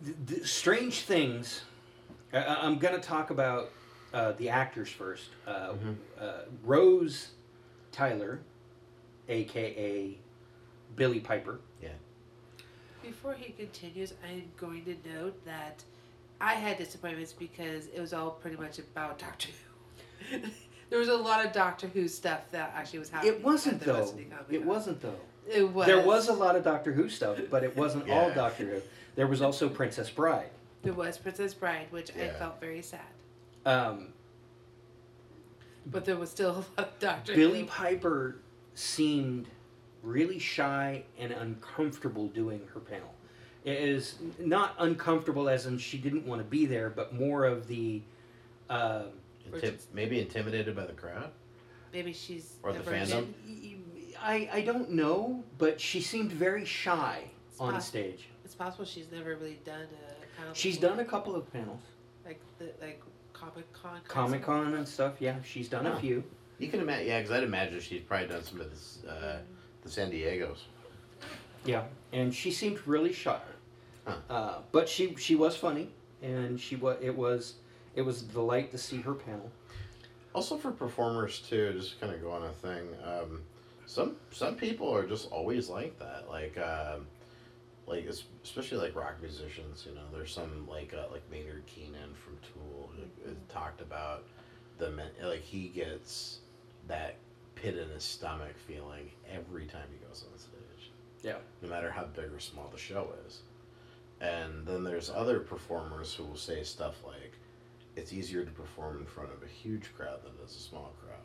th- 0.03 0.15
th- 0.27 0.45
strange 0.47 1.01
things. 1.01 1.61
I- 2.31 2.37
I- 2.43 2.65
I'm 2.65 2.77
going 2.79 2.93
to 2.95 3.01
talk 3.01 3.29
about 3.29 3.71
uh, 4.13 4.31
the 4.33 4.47
actors 4.49 4.89
first. 4.89 5.29
Uh, 5.47 5.73
Mhm. 5.73 5.95
uh, 6.19 6.33
Rose 6.63 7.29
Tyler, 7.91 8.41
aka 9.27 10.15
Billie 10.95 11.19
Piper. 11.19 11.59
Yeah. 11.81 11.89
Before 13.01 13.33
he 13.33 13.51
continues, 13.53 14.13
I'm 14.23 14.51
going 14.55 14.85
to 14.85 14.95
note 15.15 15.43
that 15.45 15.83
I 16.39 16.53
had 16.53 16.77
disappointments 16.77 17.33
because 17.33 17.87
it 17.87 17.99
was 17.99 18.13
all 18.13 18.31
pretty 18.31 18.57
much 18.57 18.77
about 18.79 19.17
Doctor 19.17 19.49
Who. 20.29 20.39
there 20.91 20.99
was 20.99 21.07
a 21.09 21.15
lot 21.17 21.43
of 21.45 21.51
Doctor 21.51 21.87
Who 21.87 22.07
stuff 22.07 22.41
that 22.51 22.71
actually 22.75 22.99
was 22.99 23.09
happening. 23.09 23.33
It 23.33 23.43
wasn't 23.43 23.81
though. 23.81 24.13
It 24.49 24.63
wasn't 24.63 25.01
though. 25.01 25.19
It 25.51 25.67
was. 25.73 25.87
There 25.87 26.05
was 26.05 26.29
a 26.29 26.33
lot 26.33 26.55
of 26.55 26.63
Doctor 26.63 26.93
Who 26.93 27.09
stuff, 27.09 27.39
but 27.49 27.63
it 27.63 27.75
wasn't 27.75 28.09
all 28.11 28.31
Doctor 28.31 28.65
Who. 28.65 28.81
There 29.15 29.27
was 29.27 29.41
also 29.41 29.69
Princess 29.69 30.09
Bride. 30.09 30.49
There 30.81 30.93
was 30.93 31.17
Princess 31.17 31.53
Bride, 31.53 31.87
which 31.91 32.11
I 32.15 32.29
felt 32.29 32.59
very 32.59 32.81
sad. 32.81 33.01
Um, 33.65 34.09
But 35.85 36.05
there 36.05 36.17
was 36.17 36.29
still 36.29 36.65
a 36.77 36.81
lot 36.81 36.89
of 36.93 36.99
Doctor 36.99 37.35
Billie 37.35 37.61
Who. 37.61 37.67
Piper 37.67 38.35
seemed 38.75 39.47
really 40.01 40.39
shy 40.39 41.03
and 41.17 41.31
uncomfortable 41.31 42.27
doing 42.27 42.61
her 42.73 42.79
panel. 42.79 43.13
It 43.63 43.77
is 43.77 44.15
not 44.39 44.75
uncomfortable 44.79 45.47
as 45.47 45.65
in 45.65 45.77
she 45.77 45.97
didn't 45.97 46.25
want 46.25 46.41
to 46.41 46.45
be 46.45 46.65
there, 46.65 46.89
but 46.89 47.13
more 47.13 47.45
of 47.45 47.67
the. 47.67 48.01
Uh, 48.69 49.03
Intim- 49.51 49.77
maybe 49.93 50.19
intimidated 50.19 50.75
by 50.75 50.85
the 50.85 50.93
crowd. 50.93 51.29
Maybe 51.93 52.13
she's 52.13 52.55
Or 52.63 52.71
the 52.71 52.79
never 52.79 52.91
fandom? 52.91 53.33
I, 54.21 54.49
I 54.51 54.61
don't 54.61 54.91
know, 54.91 55.43
but 55.57 55.79
she 55.79 56.01
seemed 56.01 56.31
very 56.31 56.65
shy 56.65 57.25
on 57.59 57.79
stage. 57.81 58.27
It's 58.45 58.55
possible 58.55 58.85
she's 58.85 59.11
never 59.11 59.35
really 59.35 59.59
done 59.65 59.81
a 59.81 60.37
panel. 60.37 60.53
She's 60.53 60.75
before. 60.77 60.89
done 60.97 60.99
a 60.99 61.05
couple 61.05 61.35
of 61.35 61.51
panels, 61.51 61.81
like 62.25 62.41
the 62.59 62.71
like 62.81 63.01
Comic 63.33 63.71
Con. 63.73 63.99
Comic 64.07 64.43
Con 64.43 64.73
and 64.75 64.87
stuff. 64.87 65.15
Yeah, 65.19 65.35
she's 65.43 65.69
done 65.69 65.85
a 65.85 65.99
few. 65.99 66.23
You 66.59 66.67
can 66.69 66.79
imagine, 66.81 67.07
yeah, 67.07 67.19
because 67.19 67.31
I'd 67.35 67.43
imagine 67.43 67.79
she's 67.79 68.01
probably 68.01 68.27
done 68.27 68.43
some 68.43 68.61
of 68.61 68.69
this, 68.69 68.99
uh, 69.09 69.39
the 69.81 69.89
San 69.89 70.11
Diego's. 70.11 70.65
Yeah, 71.65 71.83
and 72.11 72.33
she 72.33 72.51
seemed 72.51 72.85
really 72.87 73.11
shy, 73.13 73.39
Huh. 74.05 74.15
uh, 74.29 74.57
but 74.71 74.87
she 74.89 75.15
she 75.15 75.35
was 75.35 75.55
funny, 75.55 75.89
and 76.21 76.59
she 76.59 76.75
was 76.75 76.97
it 77.01 77.15
was 77.15 77.55
it 77.95 78.01
was 78.01 78.21
a 78.21 78.25
delight 78.25 78.71
to 78.71 78.77
see 78.77 78.97
her 79.01 79.13
panel. 79.13 79.49
Also 80.35 80.57
for 80.57 80.71
performers 80.71 81.39
too, 81.39 81.73
just 81.73 81.99
kind 82.01 82.13
of 82.13 82.21
go 82.21 82.31
on 82.31 82.43
a 82.43 82.49
thing. 82.51 82.87
Um, 83.05 83.41
some 83.85 84.15
some 84.31 84.55
people 84.55 84.93
are 84.93 85.05
just 85.07 85.31
always 85.31 85.69
like 85.69 85.97
that. 85.99 86.27
Like 86.29 86.57
um, 86.57 87.05
like 87.87 88.07
especially 88.43 88.77
like 88.77 88.95
rock 88.95 89.15
musicians. 89.21 89.85
You 89.87 89.95
know, 89.95 90.01
there's 90.13 90.33
some 90.33 90.67
like 90.67 90.93
uh, 90.93 91.11
like 91.11 91.23
Maynard 91.29 91.65
Keenan 91.65 92.13
from 92.13 92.37
Tool 92.53 92.91
who 93.25 93.35
talked 93.49 93.81
about 93.81 94.23
the 94.77 94.91
men- 94.91 95.11
like 95.21 95.41
he 95.41 95.67
gets 95.67 96.39
that 96.87 97.15
pit 97.55 97.77
in 97.77 97.89
his 97.89 98.03
stomach 98.03 98.57
feeling 98.67 99.09
every 99.31 99.65
time 99.65 99.87
he 99.91 100.05
goes 100.05 100.25
on 100.31 100.37
stage. 100.37 100.91
Yeah. 101.21 101.37
No 101.61 101.69
matter 101.69 101.91
how 101.91 102.05
big 102.05 102.33
or 102.33 102.39
small 102.39 102.69
the 102.71 102.79
show 102.79 103.09
is. 103.25 103.41
And 104.19 104.65
then 104.65 104.83
there's 104.83 105.09
other 105.09 105.39
performers 105.39 106.13
who 106.13 106.23
will 106.23 106.35
say 106.35 106.63
stuff 106.63 106.95
like, 107.05 107.33
it's 107.95 108.13
easier 108.13 108.43
to 108.43 108.51
perform 108.51 108.99
in 108.99 109.05
front 109.05 109.31
of 109.31 109.43
a 109.43 109.47
huge 109.47 109.93
crowd 109.95 110.23
than 110.23 110.31
it 110.41 110.45
is 110.45 110.55
a 110.55 110.59
small 110.59 110.93
crowd. 111.01 111.19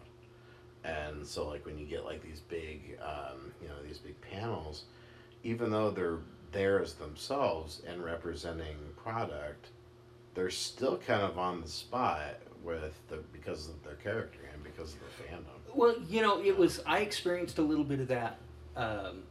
And 0.85 1.27
so, 1.27 1.49
like, 1.49 1.65
when 1.67 1.79
you 1.79 1.87
get 1.87 2.05
like 2.05 2.23
these 2.23 2.41
big, 2.41 2.99
um, 3.03 3.53
you 3.61 3.69
know, 3.69 3.75
these 3.87 3.99
big 3.99 4.21
panels, 4.21 4.85
even 5.43 5.71
though 5.71 5.91
they're 5.91 6.19
there 6.53 6.81
as 6.83 6.95
themselves 6.95 7.83
and 7.87 8.03
representing 8.05 8.77
product, 8.97 9.69
they're 10.35 10.51
still 10.51 10.99
kind 10.99 11.23
of 11.23 11.39
on 11.39 11.61
the 11.61 11.69
spot 11.69 12.37
with 12.63 12.95
the 13.09 13.17
because 13.33 13.69
of 13.69 13.83
their 13.85 13.95
character 13.95 14.41
and 14.53 14.63
because 14.63 14.95
of 14.95 15.01
the 15.01 15.25
fandom. 15.25 15.75
Well, 15.75 15.97
you 16.09 16.23
know, 16.23 16.43
it 16.43 16.57
was 16.57 16.81
I 16.87 17.01
experienced 17.01 17.59
a 17.59 17.63
little 17.63 17.85
bit 17.85 18.01
of 18.01 18.09
that 18.09 18.39
um, 18.77 19.23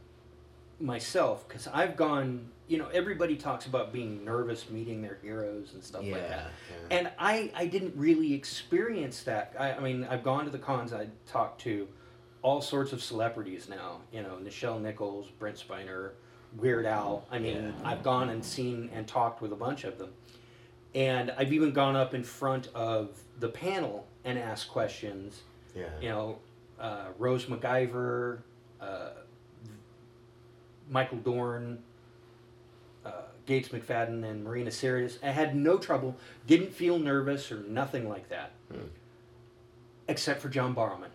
myself 0.80 1.46
because 1.48 1.66
I've 1.68 1.96
gone. 1.96 2.50
You 2.68 2.76
know, 2.76 2.88
everybody 2.88 3.34
talks 3.36 3.64
about 3.64 3.94
being 3.94 4.22
nervous 4.26 4.68
meeting 4.68 5.00
their 5.00 5.16
heroes 5.22 5.72
and 5.72 5.82
stuff 5.82 6.02
like 6.02 6.12
that. 6.28 6.50
yeah. 6.90 6.98
And 6.98 7.10
I, 7.18 7.50
I 7.56 7.64
didn't 7.64 7.94
really 7.96 8.34
experience 8.34 9.22
that. 9.22 9.54
I, 9.58 9.72
I 9.72 9.80
mean, 9.80 10.04
I've 10.04 10.22
gone 10.22 10.44
to 10.44 10.50
the 10.50 10.58
cons. 10.58 10.92
I 10.92 11.06
talked 11.26 11.62
to 11.62 11.88
all 12.42 12.60
sorts 12.60 12.92
of 12.92 13.02
celebrities 13.02 13.70
now. 13.70 14.02
You 14.12 14.22
know, 14.22 14.36
Nichelle 14.42 14.82
Nichols, 14.82 15.28
Brent 15.38 15.56
Spiner, 15.56 16.10
Weird 16.56 16.86
Al. 16.86 17.24
I 17.30 17.38
mean, 17.38 17.74
Yeah. 17.82 17.88
I've 17.88 18.02
gone 18.02 18.30
and 18.30 18.44
seen 18.44 18.90
and 18.94 19.06
talked 19.06 19.40
with 19.42 19.52
a 19.52 19.56
bunch 19.56 19.84
of 19.84 19.98
them. 19.98 20.12
And 20.94 21.30
I've 21.36 21.52
even 21.52 21.72
gone 21.72 21.96
up 21.96 22.14
in 22.14 22.24
front 22.24 22.68
of 22.74 23.20
the 23.38 23.48
panel 23.48 24.06
and 24.24 24.38
asked 24.38 24.68
questions. 24.70 25.42
yeah. 25.74 25.84
You 26.00 26.08
know, 26.08 26.38
uh, 26.80 27.08
Rose 27.18 27.44
MacGyver, 27.46 28.38
uh, 28.80 29.10
Michael 30.90 31.18
Dorn, 31.18 31.82
uh, 33.04 33.12
Gates 33.46 33.68
McFadden, 33.68 34.24
and 34.24 34.42
Marina 34.42 34.70
Sirtis. 34.70 35.18
I 35.22 35.30
had 35.30 35.54
no 35.54 35.76
trouble, 35.78 36.16
didn't 36.46 36.72
feel 36.72 36.98
nervous 36.98 37.52
or 37.52 37.58
nothing 37.60 38.08
like 38.08 38.28
that, 38.30 38.52
Hmm. 38.72 38.86
except 40.08 40.40
for 40.40 40.48
John 40.48 40.74
Barrowman. 40.74 41.10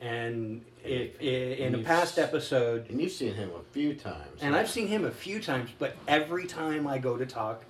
And 0.00 0.64
if, 0.84 1.20
in 1.20 1.74
a 1.74 1.78
past 1.78 2.18
episode, 2.18 2.88
And 2.88 3.00
you've 3.00 3.12
seen 3.12 3.34
him 3.34 3.50
a 3.58 3.62
few 3.72 3.94
times. 3.94 4.40
and 4.40 4.54
I've 4.54 4.70
seen 4.70 4.86
him 4.86 5.04
a 5.04 5.10
few 5.10 5.40
times, 5.40 5.70
but 5.78 5.96
every 6.06 6.46
time 6.46 6.86
I 6.86 6.98
go 6.98 7.16
to 7.16 7.26
talk 7.26 7.64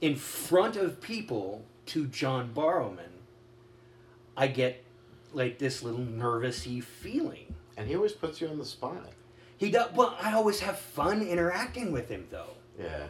in 0.00 0.16
front 0.16 0.76
of 0.76 1.00
people 1.00 1.64
to 1.86 2.06
John 2.06 2.52
Barrowman, 2.54 3.12
I 4.36 4.46
get 4.46 4.82
like 5.34 5.58
this 5.58 5.82
little 5.82 6.00
nervousy 6.00 6.82
feeling. 6.82 7.54
And 7.76 7.86
he 7.86 7.94
always 7.94 8.12
puts 8.12 8.40
you 8.40 8.48
on 8.48 8.58
the 8.58 8.64
spot. 8.64 9.10
He 9.58 9.70
does. 9.70 9.92
Well, 9.94 10.16
I 10.20 10.32
always 10.32 10.60
have 10.60 10.78
fun 10.78 11.20
interacting 11.22 11.92
with 11.92 12.08
him, 12.08 12.26
though. 12.30 12.54
Yeah. 12.80 13.06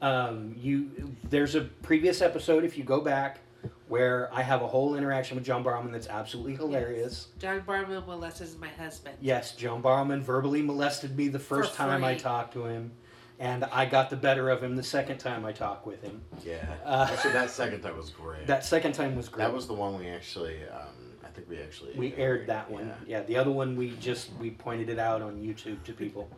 Um, 0.00 0.54
you 0.56 1.12
there's 1.28 1.56
a 1.56 1.62
previous 1.62 2.22
episode 2.22 2.62
if 2.64 2.78
you 2.78 2.84
go 2.84 3.00
back 3.00 3.40
where 3.88 4.32
I 4.32 4.42
have 4.42 4.62
a 4.62 4.66
whole 4.66 4.94
interaction 4.94 5.36
with 5.36 5.44
John 5.44 5.64
Barrowman 5.64 5.92
that's 5.92 6.08
absolutely 6.08 6.54
hilarious. 6.54 7.28
John 7.38 7.62
Barrowman 7.62 8.06
molested 8.06 8.58
my 8.60 8.68
husband. 8.68 9.16
Yes, 9.20 9.54
John 9.56 9.82
Barrowman 9.82 10.20
verbally 10.22 10.62
molested 10.62 11.16
me 11.16 11.28
the 11.28 11.38
first 11.38 11.74
time 11.74 12.04
I 12.04 12.14
talked 12.14 12.52
to 12.54 12.66
him, 12.66 12.92
and 13.38 13.64
I 13.64 13.86
got 13.86 14.10
the 14.10 14.16
better 14.16 14.50
of 14.50 14.62
him 14.62 14.76
the 14.76 14.82
second 14.82 15.18
time 15.18 15.44
I 15.44 15.52
talked 15.52 15.86
with 15.86 16.02
him. 16.02 16.20
Yeah. 16.44 16.64
Uh, 16.84 17.08
actually, 17.10 17.32
that 17.32 17.50
second 17.50 17.80
time 17.80 17.96
was 17.96 18.10
great. 18.10 18.46
That 18.46 18.64
second 18.64 18.92
time 18.92 19.16
was 19.16 19.28
great. 19.28 19.44
That 19.44 19.54
was 19.54 19.66
the 19.66 19.74
one 19.74 19.98
we 19.98 20.08
actually. 20.08 20.62
Um, 20.68 20.88
I 21.24 21.28
think 21.28 21.48
we 21.48 21.58
actually. 21.58 21.94
we 21.96 22.14
aired 22.14 22.46
that 22.48 22.70
one. 22.70 22.86
Yeah. 22.86 23.18
Yeah, 23.18 23.22
the 23.22 23.36
other 23.36 23.50
one 23.50 23.76
we 23.76 23.92
just 24.00 24.30
we 24.38 24.50
pointed 24.50 24.90
it 24.90 24.98
out 24.98 25.22
on 25.22 25.36
YouTube 25.36 25.82
to 25.84 25.92
people. 25.92 26.28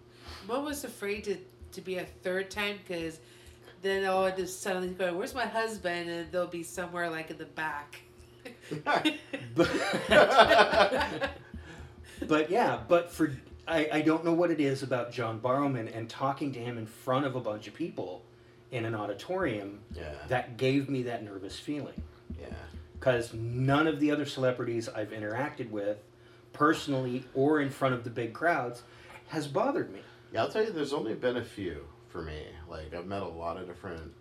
One 0.46 0.64
was 0.64 0.84
afraid 0.84 1.24
to, 1.24 1.36
to 1.72 1.80
be 1.80 1.98
a 1.98 2.04
third 2.22 2.50
time 2.50 2.78
because 2.86 3.18
then 3.82 4.04
oh, 4.04 4.24
I'll 4.24 4.36
just 4.36 4.62
suddenly 4.62 4.88
go, 4.88 5.14
"Where's 5.14 5.34
my 5.34 5.46
husband?" 5.46 6.10
And 6.10 6.30
they'll 6.32 6.46
be 6.46 6.62
somewhere 6.62 7.10
like 7.10 7.30
in 7.30 7.38
the 7.38 7.46
back. 7.46 8.00
But, 8.84 9.16
but 12.26 12.50
yeah, 12.50 12.80
but 12.88 13.10
for 13.10 13.32
I, 13.66 13.88
I 13.92 14.00
don't 14.00 14.24
know 14.24 14.32
what 14.32 14.50
it 14.50 14.60
is 14.60 14.82
about 14.82 15.12
John 15.12 15.40
Barrowman 15.40 15.96
and 15.96 16.08
talking 16.08 16.52
to 16.52 16.58
him 16.58 16.76
in 16.78 16.86
front 16.86 17.24
of 17.26 17.36
a 17.36 17.40
bunch 17.40 17.68
of 17.68 17.74
people 17.74 18.22
in 18.70 18.84
an 18.84 18.94
auditorium 18.94 19.80
yeah. 19.94 20.14
that 20.28 20.56
gave 20.56 20.88
me 20.88 21.04
that 21.04 21.24
nervous 21.24 21.58
feeling. 21.58 22.02
yeah. 22.40 22.48
Because 22.98 23.32
none 23.32 23.86
of 23.86 23.98
the 23.98 24.10
other 24.10 24.26
celebrities 24.26 24.88
I've 24.88 25.10
interacted 25.10 25.70
with, 25.70 25.98
personally 26.52 27.24
or 27.34 27.60
in 27.60 27.70
front 27.70 27.94
of 27.94 28.04
the 28.04 28.10
big 28.10 28.32
crowds, 28.34 28.82
has 29.28 29.46
bothered 29.46 29.92
me. 29.92 30.00
Yeah, 30.32 30.42
I'll 30.42 30.50
tell 30.50 30.64
you, 30.64 30.70
there's 30.70 30.92
only 30.92 31.14
been 31.14 31.36
a 31.36 31.44
few 31.44 31.86
for 32.10 32.22
me. 32.22 32.42
Like, 32.68 32.94
I've 32.94 33.06
met 33.06 33.22
a 33.22 33.28
lot 33.28 33.56
of 33.56 33.66
different 33.66 34.12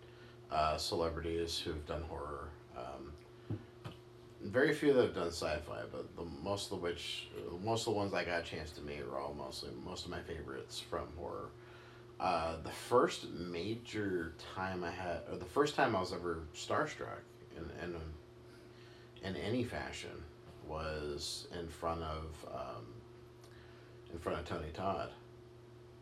uh, 0.50 0.76
celebrities 0.76 1.58
who've 1.58 1.84
done 1.86 2.02
horror. 2.02 2.48
Um, 2.76 3.12
very 4.42 4.72
few 4.74 4.92
that 4.94 5.02
have 5.02 5.14
done 5.14 5.28
sci-fi, 5.28 5.82
but 5.92 6.16
the 6.16 6.24
most 6.42 6.72
of 6.72 6.80
which, 6.80 7.28
most 7.62 7.86
of 7.86 7.92
the 7.92 7.98
ones 7.98 8.14
I 8.14 8.24
got 8.24 8.40
a 8.40 8.42
chance 8.42 8.70
to 8.72 8.80
meet 8.80 9.02
are 9.02 9.18
all 9.18 9.34
mostly 9.34 9.70
most 9.84 10.06
of 10.06 10.10
my 10.10 10.20
favorites 10.20 10.80
from 10.80 11.08
horror. 11.18 11.50
Uh, 12.18 12.56
the 12.62 12.70
first 12.70 13.30
major 13.30 14.34
time 14.54 14.82
I 14.84 14.90
had, 14.90 15.20
or 15.30 15.36
the 15.36 15.44
first 15.44 15.74
time 15.74 15.94
I 15.94 16.00
was 16.00 16.12
ever 16.12 16.40
starstruck 16.54 17.22
in 17.56 17.64
in, 17.82 17.96
in 19.22 19.36
any 19.36 19.64
fashion, 19.64 20.10
was 20.66 21.48
in 21.58 21.68
front 21.68 22.02
of 22.02 22.24
um, 22.52 22.86
in 24.12 24.18
front 24.18 24.38
of 24.38 24.44
Tony 24.46 24.70
Todd 24.74 25.10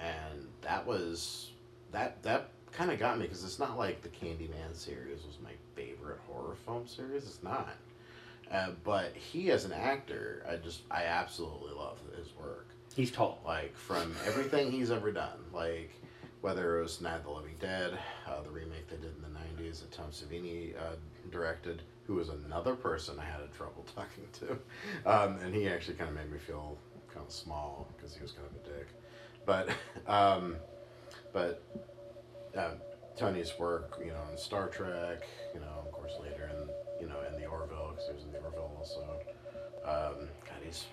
and 0.01 0.47
that 0.63 0.87
was 0.87 1.51
that 1.93 2.23
that 2.23 2.51
kind 2.73 2.91
of 2.91 2.99
got 2.99 3.19
me 3.19 3.25
because 3.25 3.45
it's 3.45 3.59
not 3.59 3.79
like 3.79 4.03
the 4.03 4.09
Candyman 4.09 4.75
series 4.75 5.25
was 5.25 5.39
my 5.43 5.53
favorite 5.75 6.19
horror 6.29 6.57
film 6.65 6.87
series. 6.87 7.25
It's 7.25 7.43
not, 7.43 7.77
uh, 8.51 8.71
but 8.85 9.15
he 9.15 9.51
as 9.51 9.65
an 9.65 9.73
actor, 9.73 10.45
I 10.49 10.57
just 10.57 10.83
I 10.91 11.05
absolutely 11.05 11.73
love 11.73 11.99
his 12.17 12.29
work. 12.37 12.69
He's 12.95 13.11
tall. 13.11 13.41
Like 13.45 13.77
from 13.77 14.15
everything 14.27 14.71
he's 14.71 14.91
ever 14.91 15.13
done, 15.13 15.39
like 15.53 15.91
whether 16.41 16.79
it 16.79 16.83
was 16.83 17.01
Night 17.01 17.17
of 17.17 17.25
the 17.25 17.31
Living 17.31 17.55
Dead, 17.61 17.99
uh, 18.27 18.43
the 18.43 18.51
remake 18.51 18.89
they 18.89 18.97
did 18.97 19.13
in 19.17 19.23
the 19.23 19.63
'90s 19.63 19.81
that 19.81 19.91
Tom 19.93 20.07
Savini 20.11 20.77
uh, 20.77 20.97
directed, 21.31 21.83
who 22.07 22.15
was 22.15 22.29
another 22.29 22.75
person 22.75 23.19
I 23.19 23.25
had 23.25 23.41
a 23.41 23.49
trouble 23.57 23.85
talking 23.95 24.25
to, 24.41 24.53
um, 25.11 25.39
and 25.39 25.55
he 25.55 25.69
actually 25.69 25.95
kind 25.95 26.11
of 26.11 26.17
made 26.17 26.31
me 26.31 26.39
feel 26.39 26.77
kind 27.13 27.27
of 27.27 27.33
small 27.33 27.89
because 27.97 28.15
he 28.15 28.23
was 28.23 28.33
kind 28.33 28.47
of 28.47 28.55
a 28.55 28.79
dick. 28.79 28.89
But 29.47 29.69
um, 30.11 30.57
but 31.39 31.63
uh, 32.57 32.75
Tony's 33.17 33.53
work, 33.59 33.97
you 34.01 34.11
know, 34.11 34.25
in 34.33 34.37
Star 34.37 34.69
Trek, 34.69 35.23
you 35.55 35.61
know, 35.61 35.85
of 35.87 35.93
course 35.93 36.13
later 36.21 36.51
in 36.53 36.69
you 37.01 37.09
know 37.09 37.21
in 37.31 37.41
the 37.41 37.47
Orville 37.47 37.93
because 37.93 38.09
he 38.09 38.15
was 38.15 38.25
in 38.25 38.33
the 38.33 38.39
Orville 38.39 38.73
also. 38.77 39.21
Um, 39.85 40.29
God, 40.45 40.61
he's 40.65 40.87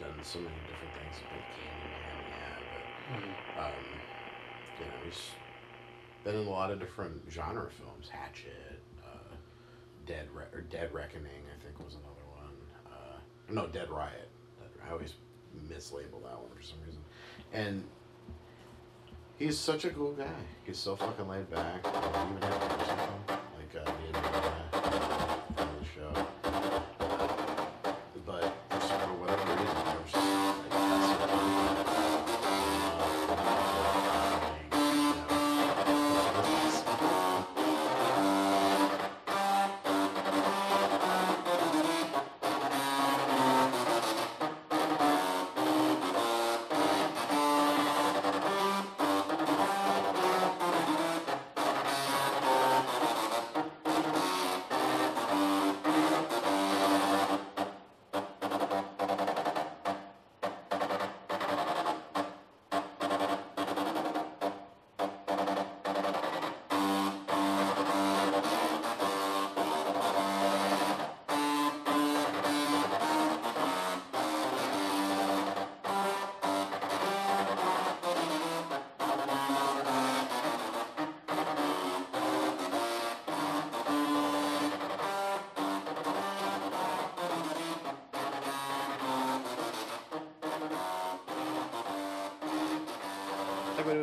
done 0.00 0.14
so 0.22 0.38
many 0.38 0.54
different 0.66 0.94
things. 0.94 1.22
Big 1.30 1.44
Candyman, 1.50 2.24
yeah, 2.30 2.58
but 2.72 3.62
um, 3.62 3.84
you 4.78 4.86
know, 4.86 4.92
he's 5.04 5.32
been 6.24 6.36
in 6.36 6.46
a 6.46 6.50
lot 6.50 6.70
of 6.70 6.80
different 6.80 7.20
genre 7.30 7.70
films. 7.70 8.08
Hatchet, 8.08 8.80
uh, 9.04 9.34
Dead 10.06 10.26
Re- 10.34 10.50
or 10.54 10.62
Dead 10.62 10.92
Reckoning, 10.94 11.44
I 11.54 11.62
think 11.62 11.78
was 11.84 11.94
another 11.94 12.26
one. 12.30 12.56
Uh, 12.86 13.18
no, 13.50 13.66
Dead 13.66 13.90
Riot. 13.90 14.30
I 14.86 14.92
always 14.92 15.14
mislabel 15.68 16.22
that 16.24 16.40
one 16.40 16.50
for 16.56 16.62
some 16.62 16.78
reason. 16.86 17.02
And 17.52 17.84
he's 19.42 19.58
such 19.58 19.84
a 19.84 19.90
cool 19.90 20.12
guy. 20.12 20.26
He's 20.64 20.78
so 20.78 20.94
fucking 20.96 21.28
laid 21.28 21.50
back. 21.50 21.84
Even 21.84 22.42
him, 22.42 22.60
like 23.28 23.74
uh, 23.74 23.90
me 23.90 24.06
and 24.06 24.22
Mariah 24.22 24.68
on 25.58 25.68
the 25.80 25.84
show. 25.94 26.26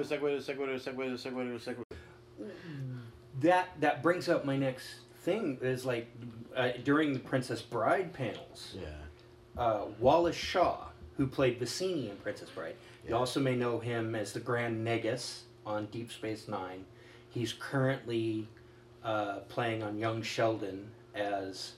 Segue 0.04 0.46
to 0.46 0.54
segue 0.54 0.84
to 0.84 0.92
segue 0.92 1.22
to 1.22 1.30
segue 1.30 1.30
to 1.30 1.30
segue 1.30 1.64
to 1.64 1.72
segue. 1.72 2.50
That 3.42 3.70
that 3.80 4.04
brings 4.04 4.28
up 4.28 4.46
my 4.46 4.58
next 4.58 4.88
thing 5.22 5.58
is 5.62 5.86
like 5.86 6.08
uh, 6.56 6.70
during 6.84 7.14
the 7.14 7.20
Princess 7.20 7.62
Bride 7.62 8.12
panels, 8.14 8.76
Yeah. 8.80 9.62
uh, 9.62 9.86
Wallace 10.00 10.36
Shawn, 10.36 10.88
who 11.18 11.28
played 11.28 11.60
Vizzini 11.60 12.10
in 12.10 12.18
Princess 12.18 12.50
Bride. 12.50 12.76
You 13.08 13.16
also 13.16 13.40
may 13.40 13.56
know 13.56 13.80
him 13.80 14.14
as 14.16 14.34
the 14.34 14.40
Grand 14.40 14.84
Negus 14.84 15.44
on 15.66 15.86
Deep 15.88 16.12
Space 16.12 16.48
Nine. 16.48 16.86
He's 17.30 17.54
currently 17.54 18.48
uh, 19.04 19.40
playing 19.50 19.84
on 19.84 19.98
Young 19.98 20.22
Sheldon 20.22 20.90
as. 21.16 21.74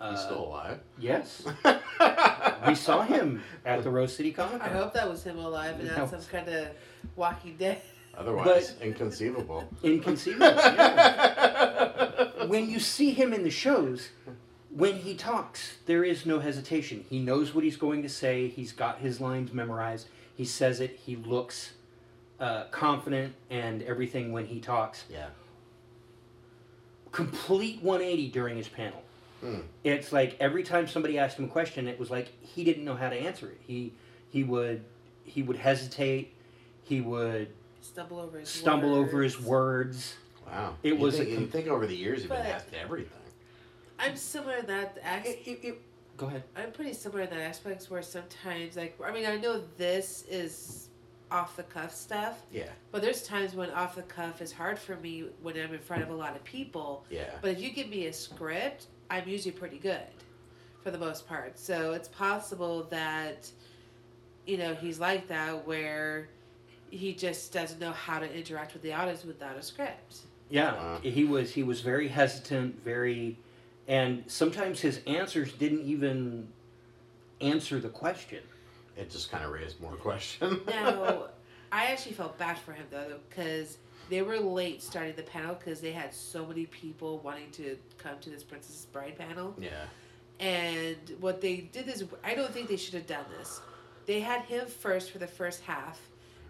Uh, 0.00 0.10
He's 0.10 0.20
still 0.20 0.46
alive. 0.46 0.80
Yes, 0.98 1.44
we 2.66 2.74
saw 2.74 3.02
him 3.02 3.40
at 3.64 3.84
the 3.84 3.90
Rose 3.90 4.14
City 4.16 4.32
Comic 4.32 4.60
I 4.60 4.66
hope 4.68 4.92
that 4.94 5.08
was 5.08 5.22
him 5.22 5.38
alive 5.38 5.78
and 5.78 5.88
No. 5.88 5.96
not 5.96 6.10
some 6.10 6.20
kind 6.24 6.48
of 6.48 6.68
Walking 7.16 7.56
Dead. 7.56 7.80
Otherwise, 8.16 8.74
inconceivable. 8.80 9.68
Inconceivable. 9.82 10.46
yeah. 10.46 12.44
when 12.46 12.68
you 12.68 12.78
see 12.78 13.12
him 13.12 13.32
in 13.32 13.42
the 13.42 13.50
shows, 13.50 14.10
when 14.70 14.96
he 14.96 15.14
talks, 15.14 15.78
there 15.86 16.04
is 16.04 16.26
no 16.26 16.38
hesitation. 16.38 17.04
He 17.08 17.18
knows 17.18 17.54
what 17.54 17.64
he's 17.64 17.76
going 17.76 18.02
to 18.02 18.08
say. 18.08 18.48
He's 18.48 18.72
got 18.72 18.98
his 18.98 19.20
lines 19.20 19.52
memorized. 19.52 20.08
He 20.34 20.44
says 20.44 20.80
it. 20.80 20.98
He 21.04 21.16
looks 21.16 21.72
uh, 22.40 22.64
confident 22.70 23.34
and 23.50 23.82
everything 23.82 24.32
when 24.32 24.46
he 24.46 24.60
talks. 24.60 25.04
Yeah. 25.10 25.28
Complete 27.12 27.82
180 27.82 28.28
during 28.30 28.56
his 28.56 28.68
panel. 28.68 29.02
Hmm. 29.40 29.60
It's 29.84 30.12
like 30.12 30.36
every 30.40 30.62
time 30.62 30.86
somebody 30.86 31.18
asked 31.18 31.38
him 31.38 31.46
a 31.46 31.48
question, 31.48 31.88
it 31.88 31.98
was 31.98 32.10
like 32.10 32.28
he 32.40 32.64
didn't 32.64 32.84
know 32.84 32.94
how 32.94 33.08
to 33.08 33.16
answer 33.16 33.48
it. 33.48 33.60
He 33.66 33.92
he 34.30 34.44
would 34.44 34.84
he 35.24 35.42
would 35.42 35.56
hesitate. 35.56 36.34
He 36.84 37.00
would 37.00 37.48
Stumble 37.80 38.20
over 38.20 38.38
his 38.38 38.48
stumble 38.48 38.94
over 38.94 39.22
his 39.22 39.40
words. 39.40 39.46
words. 39.46 40.14
Wow. 40.46 40.74
It 40.82 40.94
you 40.94 40.96
was 40.96 41.16
Think, 41.16 41.28
a 41.28 41.32
you 41.40 41.46
think 41.46 41.66
over 41.68 41.86
the 41.86 41.96
years 41.96 42.20
you've 42.20 42.30
been 42.30 42.46
asked 42.46 42.72
everything. 42.74 43.18
I'm 43.98 44.16
similar 44.16 44.56
in 44.56 44.66
that 44.66 44.98
act. 45.02 45.26
It- 45.26 45.40
it- 45.46 45.64
it- 45.64 45.80
go 46.16 46.26
ahead. 46.26 46.42
I'm 46.56 46.72
pretty 46.72 46.92
similar 46.92 47.22
in 47.22 47.30
that 47.30 47.40
aspects 47.40 47.90
where 47.90 48.02
sometimes, 48.02 48.76
like, 48.76 48.98
I 49.02 49.12
mean, 49.12 49.26
I 49.26 49.36
know 49.36 49.62
this 49.78 50.24
is 50.28 50.88
off 51.30 51.56
the 51.56 51.62
cuff 51.62 51.94
stuff, 51.94 52.40
Yeah. 52.52 52.68
but 52.90 53.00
there's 53.00 53.22
times 53.22 53.54
when 53.54 53.70
off 53.70 53.94
the 53.94 54.02
cuff 54.02 54.42
is 54.42 54.52
hard 54.52 54.78
for 54.78 54.96
me 54.96 55.30
when 55.40 55.56
I'm 55.58 55.72
in 55.72 55.80
front 55.80 56.02
of 56.02 56.10
a 56.10 56.14
lot 56.14 56.36
of 56.36 56.44
people. 56.44 57.06
Yeah. 57.08 57.30
But 57.40 57.52
if 57.52 57.60
you 57.60 57.70
give 57.70 57.88
me 57.88 58.06
a 58.06 58.12
script, 58.12 58.86
I'm 59.10 59.26
usually 59.28 59.52
pretty 59.52 59.78
good 59.78 60.06
for 60.82 60.90
the 60.90 60.98
most 60.98 61.26
part. 61.26 61.58
So 61.58 61.92
it's 61.92 62.08
possible 62.08 62.82
that, 62.90 63.50
you 64.46 64.58
know, 64.58 64.74
he's 64.74 64.98
like 65.00 65.28
that 65.28 65.66
where 65.66 66.28
he 66.92 67.14
just 67.14 67.52
doesn't 67.52 67.80
know 67.80 67.90
how 67.92 68.18
to 68.18 68.32
interact 68.36 68.74
with 68.74 68.82
the 68.82 68.92
audience 68.92 69.24
without 69.24 69.56
a 69.56 69.62
script. 69.62 70.18
Yeah, 70.50 70.74
Wow. 70.74 71.00
he 71.02 71.24
was 71.24 71.52
he 71.52 71.62
was 71.62 71.80
very 71.80 72.08
hesitant, 72.08 72.84
very, 72.84 73.38
and 73.88 74.22
sometimes 74.26 74.80
his 74.80 75.00
answers 75.06 75.52
didn't 75.54 75.80
even 75.86 76.48
answer 77.40 77.80
the 77.80 77.88
question. 77.88 78.40
It 78.96 79.10
just 79.10 79.30
kind 79.30 79.42
of 79.44 79.50
raised 79.50 79.80
more 79.80 79.92
questions. 80.08 80.60
no, 80.66 81.28
I 81.72 81.86
actually 81.86 82.12
felt 82.12 82.36
bad 82.38 82.58
for 82.58 82.72
him 82.72 82.84
though, 82.90 83.18
because 83.28 83.78
they 84.10 84.20
were 84.20 84.38
late 84.38 84.82
starting 84.82 85.14
the 85.16 85.22
panel 85.22 85.54
because 85.54 85.80
they 85.80 85.92
had 85.92 86.12
so 86.12 86.44
many 86.44 86.66
people 86.66 87.18
wanting 87.20 87.50
to 87.52 87.78
come 87.96 88.18
to 88.20 88.28
this 88.30 88.42
Princess 88.44 88.86
Bride 88.92 89.16
panel. 89.18 89.54
Yeah. 89.58 89.70
And 90.38 90.96
what 91.20 91.40
they 91.40 91.56
did 91.72 91.88
is, 91.88 92.04
I 92.22 92.34
don't 92.34 92.52
think 92.52 92.68
they 92.68 92.76
should 92.76 92.94
have 92.94 93.06
done 93.06 93.24
this. 93.38 93.60
They 94.06 94.20
had 94.20 94.42
him 94.42 94.66
first 94.66 95.10
for 95.12 95.18
the 95.18 95.26
first 95.26 95.62
half, 95.62 96.00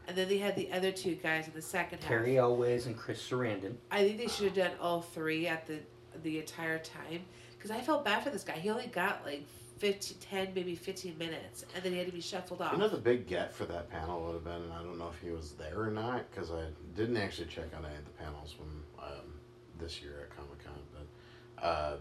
and 0.08 0.16
then 0.16 0.28
they 0.28 0.38
had 0.38 0.56
the 0.56 0.70
other 0.72 0.92
two 0.92 1.14
guys 1.14 1.46
in 1.46 1.54
the 1.54 1.62
second 1.62 2.00
half. 2.00 2.08
Cary 2.08 2.38
Elwes 2.38 2.86
and 2.86 2.96
Chris 2.96 3.22
Sarandon. 3.22 3.74
I 3.90 4.04
think 4.04 4.18
they 4.18 4.26
should 4.26 4.46
have 4.46 4.54
done 4.54 4.72
all 4.80 5.02
three 5.02 5.46
at 5.46 5.66
the 5.66 5.78
the 6.22 6.38
entire 6.38 6.78
time 6.78 7.22
because 7.56 7.70
I 7.70 7.80
felt 7.80 8.04
bad 8.04 8.22
for 8.22 8.30
this 8.30 8.44
guy. 8.44 8.54
He 8.54 8.70
only 8.70 8.86
got 8.88 9.24
like 9.24 9.46
15, 9.78 10.18
10, 10.18 10.52
maybe 10.54 10.74
15 10.74 11.18
minutes, 11.18 11.64
and 11.74 11.82
then 11.82 11.92
he 11.92 11.98
had 11.98 12.06
to 12.06 12.12
be 12.12 12.20
shuffled 12.20 12.60
off. 12.60 12.72
You 12.72 12.78
know 12.78 12.88
the 12.88 12.98
big 12.98 13.26
get 13.26 13.52
for 13.52 13.64
that 13.64 13.90
panel 13.90 14.24
would 14.24 14.34
have 14.34 14.44
been, 14.44 14.62
and 14.62 14.72
I 14.72 14.78
don't 14.78 14.98
know 14.98 15.08
if 15.08 15.20
he 15.20 15.30
was 15.30 15.52
there 15.52 15.80
or 15.80 15.90
not, 15.90 16.30
because 16.30 16.50
I 16.50 16.66
didn't 16.94 17.16
actually 17.16 17.48
check 17.48 17.66
on 17.76 17.84
any 17.84 17.96
of 17.96 18.04
the 18.04 18.10
panels 18.22 18.54
when 18.58 18.68
um, 19.02 19.32
this 19.80 20.00
year 20.00 20.28
at 20.28 20.36
Comic 20.36 20.64
Con, 20.64 20.74
but 20.92 21.64
uh, 21.64 21.96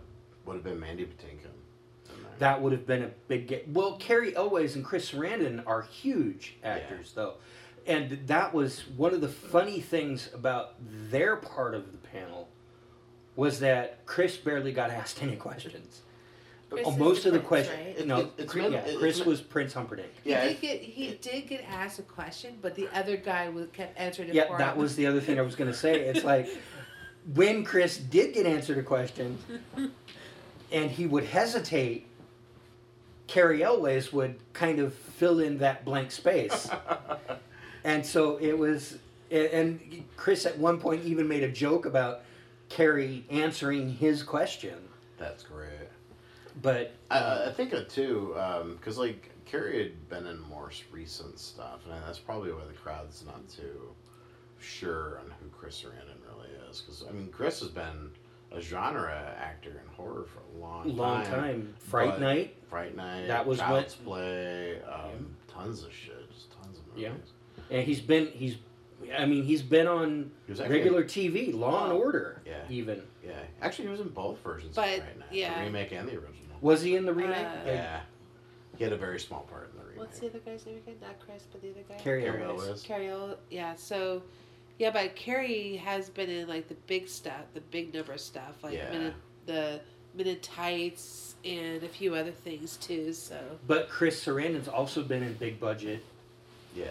would 0.45 0.55
have 0.55 0.63
been 0.63 0.79
Mandy 0.79 1.05
Patinkin. 1.05 1.49
That 2.39 2.61
would 2.61 2.71
have 2.71 2.87
been 2.87 3.03
a 3.03 3.11
big 3.27 3.47
get. 3.47 3.69
Well, 3.69 3.97
Cary 3.97 4.35
Elwes 4.35 4.75
and 4.75 4.83
Chris 4.83 5.11
Sarandon 5.11 5.63
are 5.67 5.83
huge 5.83 6.57
actors, 6.63 7.13
though. 7.13 7.35
And 7.87 8.11
that 8.27 8.53
was 8.53 8.81
one 8.95 9.13
of 9.13 9.21
the 9.21 9.27
funny 9.27 9.79
things 9.81 10.29
about 10.33 10.75
their 11.09 11.35
part 11.35 11.73
of 11.73 11.91
the 11.91 11.97
panel 11.97 12.47
was 13.35 13.59
that 13.61 14.05
Chris 14.05 14.37
barely 14.37 14.71
got 14.71 14.91
asked 14.91 15.21
any 15.23 15.35
questions. 15.35 16.01
Chris 16.69 16.85
Oh, 16.87 16.91
is 16.93 16.97
most 16.97 17.25
of 17.25 17.33
the 17.33 17.39
Prince, 17.39 17.67
questions, 17.67 17.97
right? 17.97 18.07
No, 18.07 18.19
it- 18.21 18.31
it's 18.37 18.51
Chris, 18.51 18.61
meant- 18.61 18.73
yeah, 18.73 18.91
it's 18.91 18.99
Chris 18.99 19.17
meant- 19.17 19.27
was 19.27 19.41
Prince 19.41 19.73
Humperdinck. 19.73 20.11
Yeah, 20.23 20.45
he 20.47 20.53
did 20.53 20.61
get 20.61 20.81
he 20.81 21.11
did 21.21 21.47
get 21.47 21.65
asked 21.67 21.99
a 21.99 22.03
question, 22.03 22.57
but 22.61 22.75
the 22.75 22.87
other 22.93 23.17
guy 23.17 23.49
was 23.49 23.67
kept 23.73 23.97
answering 23.99 24.29
it 24.29 24.35
Yeah, 24.35 24.47
for 24.47 24.57
that 24.57 24.75
him. 24.75 24.81
was 24.81 24.95
the 24.95 25.07
other 25.07 25.19
thing 25.19 25.37
I 25.37 25.41
was 25.41 25.55
going 25.55 25.69
to 25.71 25.75
say. 25.77 25.99
It's 26.01 26.23
like 26.23 26.47
when 27.33 27.63
Chris 27.65 27.97
did 27.97 28.33
get 28.33 28.45
answered 28.45 28.77
a 28.77 28.83
question 28.83 29.37
and 30.71 30.91
he 30.91 31.05
would 31.07 31.25
hesitate, 31.25 32.07
Cary 33.27 33.63
Elwes 33.63 34.13
would 34.13 34.39
kind 34.53 34.79
of 34.79 34.93
fill 34.93 35.39
in 35.39 35.57
that 35.57 35.83
blank 35.83 36.11
space. 36.11 36.69
and 37.83 38.05
so 38.05 38.37
it 38.37 38.57
was, 38.57 38.97
and 39.29 40.03
Chris 40.17 40.45
at 40.45 40.57
one 40.57 40.79
point 40.79 41.03
even 41.05 41.27
made 41.27 41.43
a 41.43 41.51
joke 41.51 41.85
about 41.85 42.21
Cary 42.69 43.25
answering 43.29 43.93
his 43.93 44.23
question. 44.23 44.77
That's 45.17 45.43
great. 45.43 45.69
But 46.61 46.93
I, 47.09 47.45
I 47.47 47.53
think 47.53 47.73
it 47.73 47.89
too, 47.89 48.33
because 48.77 48.97
like 48.97 49.31
Cary 49.45 49.83
had 49.83 50.09
been 50.09 50.27
in 50.27 50.39
more 50.41 50.71
recent 50.91 51.39
stuff, 51.39 51.79
and 51.85 52.01
that's 52.03 52.19
probably 52.19 52.51
why 52.51 52.65
the 52.65 52.73
crowd's 52.73 53.23
not 53.25 53.47
too 53.49 53.93
sure 54.59 55.19
on 55.19 55.31
who 55.39 55.49
Chris 55.49 55.81
Sarandon 55.81 56.17
really 56.27 56.49
is. 56.69 56.81
Because 56.81 57.05
I 57.07 57.11
mean, 57.11 57.29
Chris 57.31 57.59
has 57.61 57.69
been 57.69 58.11
a 58.51 58.61
genre 58.61 59.33
actor 59.39 59.81
in 59.81 59.95
horror 59.95 60.25
for 60.25 60.39
a 60.39 60.61
long, 60.61 60.95
long 60.95 61.25
time, 61.25 61.73
Fright 61.79 62.19
Night. 62.19 62.57
Fright 62.69 62.95
Night, 62.95 63.27
That 63.27 63.45
was 63.45 63.59
Child's 63.59 63.95
Play, 63.95 64.81
um, 64.83 65.35
tons 65.47 65.83
of 65.83 65.93
shit, 65.93 66.29
just 66.33 66.51
tons 66.61 66.77
of 66.77 66.87
movies. 66.87 67.03
Yeah. 67.03 67.11
And 67.71 67.83
he's 67.83 68.01
been, 68.01 68.27
he's, 68.27 68.57
I 69.17 69.25
mean, 69.25 69.43
he's 69.43 69.61
been 69.61 69.87
on 69.87 70.31
He 70.45 70.53
actually, 70.53 70.69
regular 70.69 71.03
TV, 71.03 71.53
Law 71.53 71.85
and 71.85 71.93
Order, 71.93 72.41
Yeah. 72.45 72.59
even. 72.69 73.01
yeah, 73.25 73.33
actually, 73.61 73.85
he 73.85 73.91
was 73.91 74.01
in 74.01 74.09
both 74.09 74.39
versions 74.43 74.75
But, 74.75 74.89
of 74.89 74.95
Fright 75.03 75.19
Night, 75.19 75.27
yeah. 75.31 75.59
the 75.59 75.65
remake 75.65 75.91
and 75.93 76.07
the 76.07 76.13
original. 76.13 76.35
Was 76.61 76.81
he 76.81 76.95
in 76.95 77.05
the 77.05 77.13
remake? 77.13 77.37
Uh, 77.37 77.57
yeah, 77.65 78.01
he 78.77 78.83
had 78.83 78.93
a 78.93 78.97
very 78.97 79.19
small 79.19 79.41
part 79.49 79.71
in 79.71 79.77
the 79.79 79.83
remake. 79.85 79.99
What's 79.99 80.19
the 80.19 80.27
other 80.27 80.39
guy's 80.39 80.65
name 80.65 80.77
again? 80.77 80.95
Not 81.01 81.19
Chris, 81.19 81.43
but 81.51 81.61
the 81.61 81.71
other 81.71 81.81
guy. 81.89 81.95
Cary 81.95 82.21
Cary 82.23 82.43
Elwes. 82.43 82.81
Cary. 82.83 83.07
El- 83.09 83.37
Yeah. 83.49 83.75
So, 83.75 84.21
yeah, 84.77 84.91
but 84.91 85.15
Cary 85.15 85.77
has 85.77 86.09
been 86.09 86.29
in 86.29 86.47
like 86.47 86.67
the 86.67 86.75
big 86.87 87.07
stuff, 87.07 87.41
the 87.53 87.61
big 87.61 87.93
number 87.93 88.17
stuff, 88.17 88.63
like 88.63 88.73
Yeah. 88.75 88.91
minute, 88.91 89.13
the 89.47 89.81
minute 90.13 90.43
tights 90.43 91.35
and 91.45 91.81
a 91.83 91.87
few 91.87 92.13
other 92.15 92.31
things 92.31 92.77
too. 92.77 93.13
So. 93.13 93.39
But 93.65 93.89
Chris 93.89 94.23
Sarandon's 94.23 94.67
also 94.67 95.01
been 95.03 95.23
in 95.23 95.33
big 95.33 95.59
budget. 95.59 96.03
Yeah, 96.75 96.87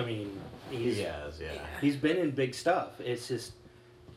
I 0.00 0.04
mean, 0.04 0.40
he 0.70 1.00
has, 1.02 1.40
Yeah. 1.40 1.52
he's 1.80 1.96
been 1.96 2.16
in 2.18 2.30
big 2.30 2.54
stuff. 2.54 3.00
It's 3.00 3.28
just, 3.28 3.52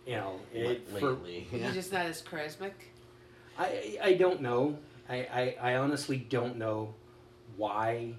you 0.06 0.15
know, 0.15 0.39
it, 0.53 0.67
Late- 0.93 0.99
for, 0.99 1.12
lately. 1.13 1.47
He's 1.49 1.73
just 1.73 1.91
not 1.91 2.06
as 2.06 2.21
charismatic. 2.21 2.73
I 3.58 3.97
I 4.01 4.13
don't 4.13 4.41
know. 4.41 4.77
I, 5.10 5.15
I, 5.15 5.71
I 5.71 5.75
honestly 5.77 6.17
don't 6.17 6.58
know 6.58 6.93
why. 7.56 8.13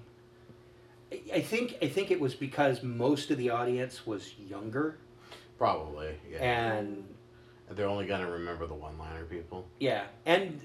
I, 1.11 1.21
I 1.35 1.41
think 1.41 1.77
I 1.81 1.87
think 1.87 2.11
it 2.11 2.19
was 2.19 2.35
because 2.35 2.83
most 2.83 3.31
of 3.31 3.37
the 3.37 3.49
audience 3.49 4.05
was 4.05 4.33
younger, 4.37 4.97
Probably. 5.57 6.15
Yeah. 6.29 6.39
and 6.39 7.05
They're 7.71 7.87
only 7.87 8.05
gonna 8.05 8.29
remember 8.29 8.67
the 8.67 8.73
one-liner 8.73 9.23
people. 9.25 9.65
yeah, 9.79 10.03
and 10.25 10.59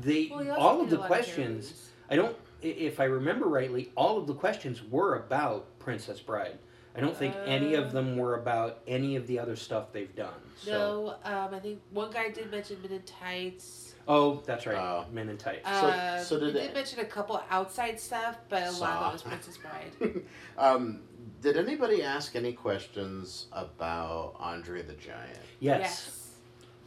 they 0.00 0.28
Well, 0.30 0.50
all 0.58 0.80
of 0.80 0.90
the 0.90 0.98
questions. 0.98 1.38
interviews. 1.66 1.90
I 2.10 2.16
don't, 2.16 2.34
i- 2.34 2.38
if 2.62 3.00
I 3.00 3.04
remember 3.04 3.46
rightly, 3.46 3.92
all 3.96 4.18
of 4.18 4.26
the 4.26 4.34
questions 4.34 4.82
were 4.82 5.16
about 5.16 5.78
Princess 5.78 6.20
Bride. 6.20 6.58
I 6.96 7.00
don't 7.00 7.16
think 7.16 7.34
any 7.44 7.76
Uh. 7.76 7.82
of 7.82 7.92
them 7.92 8.16
were 8.16 8.34
about 8.34 8.80
any 8.88 9.14
of 9.16 9.26
the 9.28 9.38
other 9.38 9.54
stuff 9.54 9.92
they've 9.92 10.14
done. 10.16 10.40
So. 10.56 10.72
No, 10.72 11.08
um, 11.30 11.54
I 11.54 11.60
think 11.60 11.80
one 11.90 12.10
guy 12.10 12.30
did 12.30 12.50
mention 12.50 12.82
Men 12.82 12.90
in 12.92 13.02
Tights. 13.02 13.94
Oh, 14.08 14.42
that's 14.46 14.66
right. 14.66 14.76
Oh. 14.76 15.04
Men 15.12 15.28
in 15.28 15.36
Tights. 15.36 15.66
Uh, 15.66 16.18
so 16.24 16.40
did 16.40 16.54
he 16.54 16.60
it- 16.60 16.62
did 16.68 16.74
mention 16.74 16.98
a 17.00 17.04
couple 17.04 17.40
outside 17.50 18.00
stuff, 18.00 18.38
but 18.48 18.62
a 18.66 18.70
lot 18.72 19.02
of 19.02 19.08
it 19.10 19.12
was 19.12 19.22
Princess 19.22 19.58
Bride. 19.58 20.24
um, 20.58 21.02
did 21.40 21.56
anybody 21.56 22.02
ask 22.02 22.34
any 22.34 22.52
questions 22.52 23.46
about 23.52 24.34
Andre 24.40 24.82
the 24.82 24.94
Giant? 24.94 25.38
yes. 25.60 26.14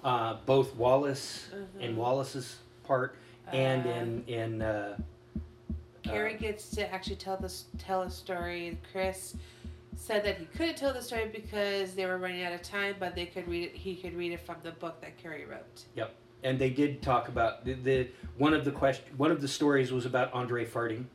Uh, 0.03 0.36
both 0.47 0.75
Wallace 0.75 1.47
Mhm. 1.53 1.79
in 1.81 1.95
Wallace's 1.95 2.57
part 2.84 3.15
and 3.53 3.86
Uh, 3.86 3.89
in 3.89 4.23
in. 4.27 4.62
Cary 6.03 6.35
uh, 6.35 6.37
gets 6.37 6.69
to 6.71 6.93
actually 6.93 7.15
tell 7.15 7.37
this 7.37 7.65
tell 7.77 8.01
a 8.03 8.09
story. 8.09 8.77
Chris 8.91 9.35
said 9.95 10.23
that 10.25 10.37
he 10.37 10.45
couldn't 10.45 10.77
tell 10.77 10.93
the 10.93 11.01
story 11.01 11.29
because 11.31 11.93
they 11.93 12.05
were 12.05 12.17
running 12.17 12.43
out 12.43 12.53
of 12.53 12.61
time, 12.61 12.95
but 12.99 13.15
they 13.15 13.25
could 13.25 13.47
read 13.47 13.65
it. 13.65 13.75
He 13.75 13.95
could 13.95 14.15
read 14.15 14.31
it 14.31 14.39
from 14.39 14.57
the 14.63 14.71
book 14.71 15.01
that 15.01 15.17
Cary 15.17 15.45
wrote. 15.45 15.83
Yep, 15.95 16.15
and 16.43 16.57
they 16.57 16.69
did 16.69 17.01
talk 17.01 17.27
about 17.27 17.65
the, 17.65 17.73
the 17.73 18.07
one 18.37 18.53
of 18.53 18.65
the 18.65 18.71
question 18.71 19.05
one 19.17 19.31
of 19.31 19.41
the 19.41 19.47
stories 19.47 19.91
was 19.91 20.05
about 20.05 20.33
Andre 20.33 20.65
farting. 20.65 21.05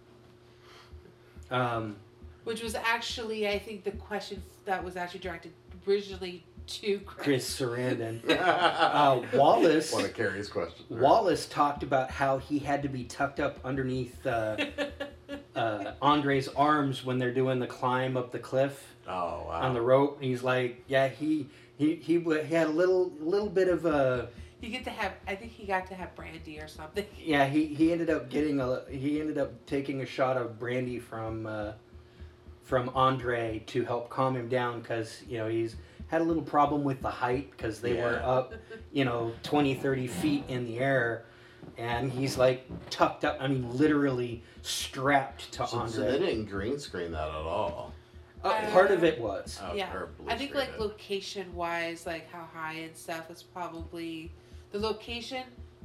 Um, 1.51 1.97
Which 2.45 2.63
was 2.63 2.75
actually, 2.75 3.49
I 3.49 3.59
think, 3.59 3.85
the 3.85 3.93
question 3.93 4.43
that 4.65 4.83
was 4.83 4.97
actually 4.97 5.21
directed 5.21 5.53
originally 5.87 6.45
to 6.67 6.99
Chris. 7.01 7.25
Chris 7.25 7.61
Sarandon. 7.61 8.21
Uh, 8.97 9.23
Wallace. 9.35 9.93
One 9.93 10.05
of 10.05 10.15
Cary's 10.15 10.49
questions. 10.49 10.89
Wallace 10.91 11.47
talked 11.47 11.83
about 11.83 12.11
how 12.11 12.39
he 12.39 12.59
had 12.59 12.83
to 12.83 12.89
be 12.89 13.05
tucked 13.05 13.41
up 13.41 13.59
underneath 13.65 14.27
uh, 14.27 14.57
uh, 15.55 15.93
Andre's 16.03 16.49
arms 16.49 17.05
when 17.05 17.19
they're 17.19 17.35
doing 17.35 17.61
the 17.61 17.67
climb 17.67 18.17
up 18.17 18.33
the 18.33 18.39
cliff 18.39 18.97
Oh 19.07 19.45
wow. 19.49 19.61
on 19.63 19.75
the 19.75 19.81
rope. 19.81 20.19
He's 20.21 20.43
like, 20.43 20.83
yeah, 20.89 21.09
he 21.09 21.47
he 21.77 21.97
he, 21.97 22.19
he 22.21 22.55
had 22.55 22.67
a 22.67 22.71
little 22.71 23.13
little 23.21 23.49
bit 23.49 23.69
of 23.69 23.87
a 23.87 24.29
you 24.61 24.71
get 24.71 24.85
to 24.85 24.91
have. 24.91 25.13
I 25.27 25.35
think 25.35 25.53
he 25.53 25.67
got 25.67 25.87
to 25.89 25.95
have 25.95 26.15
brandy 26.15 26.59
or 26.59 26.69
something. 26.69 27.05
yeah. 27.19 27.47
He 27.47 27.67
he 27.67 27.93
ended 27.93 28.11
up 28.11 28.31
getting 28.31 28.61
a 28.61 28.83
he 28.91 29.21
ended 29.21 29.39
up 29.39 29.67
taking 29.67 30.01
a 30.03 30.07
shot 30.07 30.37
of 30.37 30.59
brandy 30.59 30.99
from 30.99 31.47
uh, 31.47 31.73
from 32.63 32.91
Andre 32.95 33.63
to 33.67 33.85
help 33.85 34.09
calm 34.11 34.37
him 34.37 34.49
down 34.49 34.81
because 34.81 35.23
you 35.29 35.39
know 35.39 35.49
he's 35.49 35.77
had 36.09 36.21
a 36.21 36.25
little 36.25 36.43
problem 36.43 36.85
with 36.85 37.03
the 37.03 37.11
height 37.11 37.51
because 37.51 37.81
they 37.81 37.95
were 37.95 38.21
up 38.25 38.55
you 38.93 39.05
know 39.05 39.33
20 39.43 39.75
30 39.75 40.07
feet 40.07 40.45
in 40.49 40.65
the 40.67 40.79
air 40.79 41.25
and 41.79 42.11
he's 42.13 42.39
like 42.39 42.65
tucked 42.91 43.25
up 43.25 43.37
i 43.41 43.47
mean 43.49 43.77
literally 43.77 44.43
strapped 44.63 45.51
to 45.53 45.67
so, 45.67 45.87
so 45.87 46.01
they 46.03 46.19
didn't 46.19 46.47
green 46.47 46.79
screen 46.79 47.13
that 47.13 47.29
at 47.29 47.35
all. 47.35 47.93
Uh, 48.45 48.71
part 48.71 48.91
of 48.93 49.03
it 49.03 49.21
was 49.21 49.59
Oh, 49.63 49.75
Yeah. 49.75 49.91
I 50.29 50.37
think 50.37 50.55
like 50.55 50.79
location 50.79 51.53
wise, 51.55 52.07
like 52.07 52.31
how 52.31 52.47
high 52.55 52.75
and 52.75 52.97
stuff 52.97 53.31
is 53.31 53.43
probably 53.43 54.31
the 54.71 54.79
location 54.79 55.45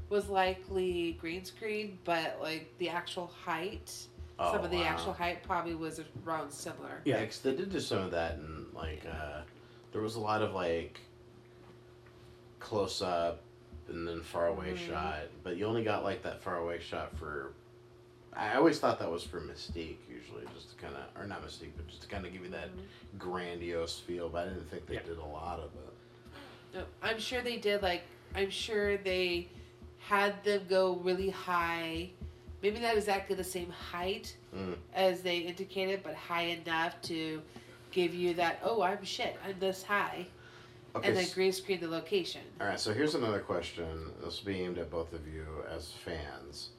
was 0.09 0.29
likely 0.29 1.13
green 1.19 1.43
screen, 1.45 1.97
but 2.03 2.37
like 2.41 2.71
the 2.77 2.89
actual 2.89 3.27
height, 3.27 3.91
Oh, 4.37 4.51
some 4.51 4.63
of 4.65 4.71
the 4.71 4.77
wow. 4.77 4.83
actual 4.83 5.13
height 5.13 5.41
probably 5.43 5.75
was 5.75 6.01
around 6.25 6.51
similar. 6.51 7.01
Yeah. 7.05 7.19
Yeah, 7.19 7.25
'cause 7.25 7.39
they 7.39 7.55
did 7.55 7.71
do 7.71 7.79
some 7.79 7.99
of 7.99 8.11
that, 8.11 8.35
and 8.37 8.71
like 8.73 9.03
uh, 9.05 9.41
there 9.91 10.01
was 10.01 10.15
a 10.15 10.19
lot 10.19 10.41
of 10.41 10.53
like 10.53 10.99
close 12.59 13.01
up 13.01 13.41
and 13.89 14.07
then 14.07 14.21
far 14.21 14.47
away 14.47 14.73
Mhm. 14.73 14.87
shot, 14.87 15.23
but 15.43 15.57
you 15.57 15.65
only 15.65 15.83
got 15.83 16.03
like 16.03 16.23
that 16.23 16.41
far 16.41 16.57
away 16.57 16.79
shot 16.79 17.15
for. 17.17 17.53
I 18.33 18.55
always 18.55 18.79
thought 18.79 18.99
that 18.99 19.11
was 19.11 19.23
for 19.25 19.41
Mystique, 19.41 19.97
usually, 20.09 20.45
just 20.53 20.69
to 20.69 20.75
kind 20.81 20.95
of, 20.95 21.21
or 21.21 21.27
not 21.27 21.45
Mystique, 21.45 21.71
but 21.75 21.85
just 21.87 22.01
to 22.03 22.07
kind 22.07 22.25
of 22.25 22.31
give 22.31 22.43
you 22.43 22.49
that 22.51 22.69
Mhm. 22.69 23.17
grandiose 23.19 23.99
feel. 23.99 24.29
But 24.29 24.47
I 24.47 24.49
didn't 24.53 24.69
think 24.69 24.85
they 24.85 24.93
Yeah. 24.95 25.01
did 25.03 25.17
a 25.17 25.25
lot 25.25 25.59
of 25.59 25.71
it. 25.75 25.93
No, 26.73 26.85
I'm 27.01 27.19
sure 27.19 27.41
they 27.41 27.57
did. 27.57 27.81
Like 27.81 28.03
I'm 28.33 28.49
sure 28.49 28.95
they 28.97 29.49
had 29.99 30.41
them 30.45 30.65
go 30.69 30.95
really 30.97 31.29
high. 31.29 32.11
Maybe 32.61 32.79
not 32.79 32.95
exactly 32.95 33.35
the 33.35 33.43
same 33.43 33.69
height 33.71 34.37
Mm. 34.55 34.77
as 34.93 35.21
they 35.23 35.39
indicated, 35.39 36.01
but 36.03 36.15
high 36.15 36.43
enough 36.43 37.01
to 37.03 37.41
give 37.91 38.13
you 38.13 38.33
that. 38.35 38.59
Oh, 38.63 38.81
I'm 38.81 39.03
shit. 39.03 39.37
I'm 39.45 39.59
this 39.59 39.83
high, 39.83 40.25
Okay. 40.95 41.07
and 41.09 41.17
then 41.17 41.23
s- 41.25 41.33
green 41.33 41.51
screen 41.53 41.79
the 41.79 41.87
location. 41.87 42.41
all 42.59 42.67
right. 42.67 42.79
So 42.79 42.93
here's 42.93 43.15
another 43.15 43.39
question. 43.39 44.11
This 44.23 44.39
will 44.43 44.53
be 44.53 44.61
aimed 44.61 44.77
at 44.77 44.89
both 44.89 45.13
of 45.13 45.27
you 45.27 45.45
as 45.69 45.91
fans. 45.91 46.69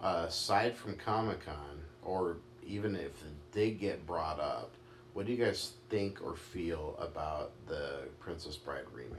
Uh, 0.00 0.24
aside 0.28 0.74
from 0.76 0.96
Comic 0.96 1.44
Con, 1.44 1.82
or 2.02 2.38
even 2.64 2.94
if 2.96 3.02
it 3.22 3.52
did 3.52 3.78
get 3.78 4.06
brought 4.06 4.40
up, 4.40 4.70
what 5.12 5.26
do 5.26 5.32
you 5.32 5.44
guys 5.44 5.72
think 5.90 6.22
or 6.24 6.34
feel 6.36 6.96
about 6.98 7.52
the 7.66 8.08
Princess 8.18 8.56
Bride 8.56 8.84
remake 8.94 9.18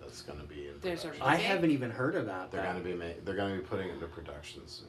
that's 0.00 0.22
going 0.22 0.38
to 0.38 0.44
be 0.46 0.68
in 0.68 0.74
There's 0.80 1.00
a 1.04 1.08
production? 1.08 1.26
I 1.26 1.34
Okay. 1.34 1.42
haven't 1.44 1.70
even 1.72 1.90
heard 1.90 2.14
about 2.14 2.52
that. 2.52 2.62
They're 2.62 2.72
going 2.72 2.82
to 2.84 2.88
be 2.88 2.94
ma- 2.94 3.20
they're 3.24 3.34
going 3.34 3.56
to 3.56 3.60
be 3.60 3.66
putting 3.66 3.88
it 3.88 3.94
into 3.94 4.06
production 4.06 4.62
soon. 4.68 4.86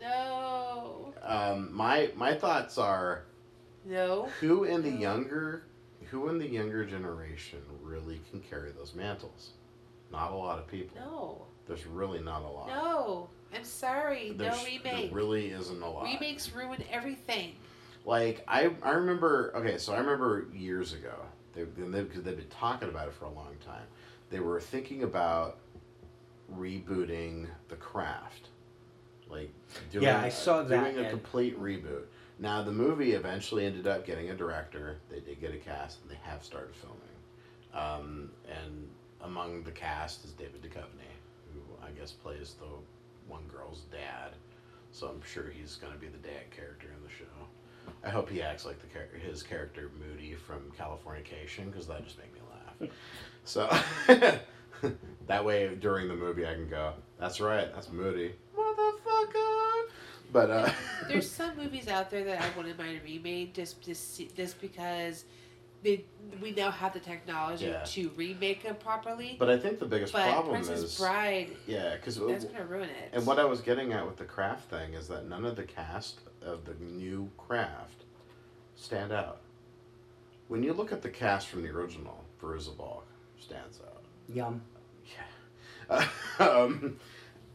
No, 0.00 1.12
Um, 1.22 1.72
my 1.72 2.10
my 2.16 2.34
thoughts 2.34 2.78
are 2.78 3.24
no. 3.84 4.28
who 4.40 4.64
in 4.64 4.82
the 4.82 4.90
younger 4.90 5.64
who 6.10 6.28
in 6.28 6.38
the 6.38 6.48
younger 6.48 6.84
generation 6.84 7.60
really 7.82 8.20
can 8.30 8.40
carry 8.40 8.70
those 8.72 8.94
mantles? 8.94 9.50
Not 10.12 10.32
a 10.32 10.36
lot 10.36 10.58
of 10.58 10.68
people. 10.68 10.96
No, 10.96 11.46
There's 11.66 11.86
really 11.86 12.20
not 12.20 12.42
a 12.42 12.48
lot. 12.48 12.68
no. 12.68 13.28
I'm 13.54 13.64
sorry. 13.64 14.32
There's, 14.32 14.56
no 14.56 14.64
remake. 14.64 14.82
There 14.82 15.14
really 15.14 15.50
isn't 15.50 15.80
a 15.80 15.88
lot. 15.88 16.04
Remakes 16.04 16.52
ruin 16.52 16.82
everything. 16.90 17.52
Like 18.04 18.44
I, 18.48 18.70
I 18.82 18.92
remember. 18.92 19.52
Okay, 19.56 19.78
so 19.78 19.94
I 19.94 19.98
remember 19.98 20.46
years 20.52 20.92
ago. 20.92 21.14
They 21.54 21.62
because 21.62 21.92
they, 21.92 22.30
have 22.30 22.38
been 22.38 22.48
talking 22.48 22.88
about 22.88 23.08
it 23.08 23.14
for 23.14 23.26
a 23.26 23.32
long 23.32 23.54
time. 23.64 23.84
They 24.30 24.40
were 24.40 24.60
thinking 24.60 25.04
about 25.04 25.58
rebooting 26.52 27.46
The 27.68 27.76
Craft, 27.76 28.48
like 29.30 29.52
doing, 29.90 30.04
Yeah, 30.04 30.20
I 30.20 30.28
saw 30.28 30.62
that, 30.62 30.94
doing 30.94 31.06
a 31.06 31.10
complete 31.10 31.58
reboot. 31.60 32.04
Now 32.38 32.62
the 32.62 32.72
movie 32.72 33.12
eventually 33.12 33.64
ended 33.66 33.86
up 33.86 34.06
getting 34.06 34.30
a 34.30 34.34
director. 34.34 34.98
They 35.10 35.20
did 35.20 35.40
get 35.40 35.54
a 35.54 35.58
cast, 35.58 36.00
and 36.02 36.10
they 36.10 36.18
have 36.22 36.42
started 36.42 36.74
filming. 36.74 37.00
Um, 37.72 38.30
and 38.48 38.88
among 39.22 39.62
the 39.62 39.70
cast 39.70 40.24
is 40.24 40.32
David 40.32 40.62
Duchovny, 40.62 41.10
who 41.52 41.60
I 41.84 41.90
guess 41.90 42.12
plays 42.12 42.54
the 42.58 42.66
one 43.28 43.42
girl's 43.52 43.82
dad. 43.90 44.32
So 44.92 45.08
I'm 45.08 45.22
sure 45.22 45.50
he's 45.50 45.76
going 45.76 45.92
to 45.92 45.98
be 45.98 46.06
the 46.06 46.18
dad 46.18 46.50
character 46.54 46.88
in 46.88 47.02
the 47.02 47.10
show. 47.10 47.24
I 48.04 48.10
hope 48.10 48.30
he 48.30 48.42
acts 48.42 48.64
like 48.64 48.80
the 48.80 48.86
char- 48.88 49.18
his 49.18 49.42
character 49.42 49.90
Moody 49.98 50.34
from 50.34 50.70
Californication 50.78 51.70
because 51.70 51.86
that 51.86 52.04
just 52.04 52.18
made 52.18 52.32
me 52.32 52.40
laugh. 52.50 52.90
So 53.46 53.68
that 55.26 55.44
way 55.44 55.74
during 55.74 56.08
the 56.08 56.14
movie 56.14 56.46
I 56.46 56.54
can 56.54 56.66
go, 56.66 56.94
that's 57.20 57.42
right, 57.42 57.70
that's 57.74 57.90
Moody, 57.92 58.32
motherfucker. 58.56 59.53
But 60.34 60.50
uh, 60.50 60.68
There's 61.08 61.30
some 61.30 61.56
movies 61.56 61.86
out 61.86 62.10
there 62.10 62.24
that 62.24 62.42
I 62.42 62.56
wouldn't 62.56 62.76
mind 62.76 63.00
remade 63.04 63.54
just 63.54 63.80
just 63.80 64.36
just 64.36 64.60
because 64.60 65.24
they, 65.84 66.04
we 66.42 66.50
now 66.50 66.72
have 66.72 66.92
the 66.92 66.98
technology 66.98 67.66
Yeah. 67.66 67.84
to 67.84 68.10
remake 68.16 68.64
them 68.64 68.74
properly. 68.74 69.36
but 69.38 69.48
I 69.48 69.56
think 69.56 69.78
the 69.78 69.86
biggest 69.86 70.12
But 70.12 70.28
problem 70.32 70.54
Princess 70.54 70.80
is 70.82 70.98
Bride, 70.98 71.50
yeah, 71.68 71.94
because 71.94 72.18
that's 72.18 72.46
gonna 72.46 72.64
ruin 72.64 72.88
it. 72.88 73.10
And 73.12 73.24
what 73.24 73.38
I 73.38 73.44
was 73.44 73.60
getting 73.60 73.92
at 73.92 74.04
with 74.04 74.16
the 74.16 74.24
craft 74.24 74.70
thing 74.70 74.94
is 74.94 75.06
that 75.06 75.28
none 75.28 75.44
of 75.44 75.54
the 75.54 75.62
cast 75.62 76.18
of 76.42 76.64
the 76.64 76.74
new 76.82 77.30
craft 77.38 78.02
stand 78.74 79.12
out. 79.12 79.40
When 80.48 80.64
you 80.64 80.72
look 80.72 80.90
at 80.90 81.00
the 81.00 81.10
cast 81.10 81.46
from 81.46 81.62
the 81.62 81.68
original, 81.68 82.24
Fairuza 82.42 82.76
Balk 82.76 83.06
stands 83.38 83.78
out. 83.86 84.02
Yum. 84.28 84.62
Yeah. 85.88 86.08
um, 86.40 86.98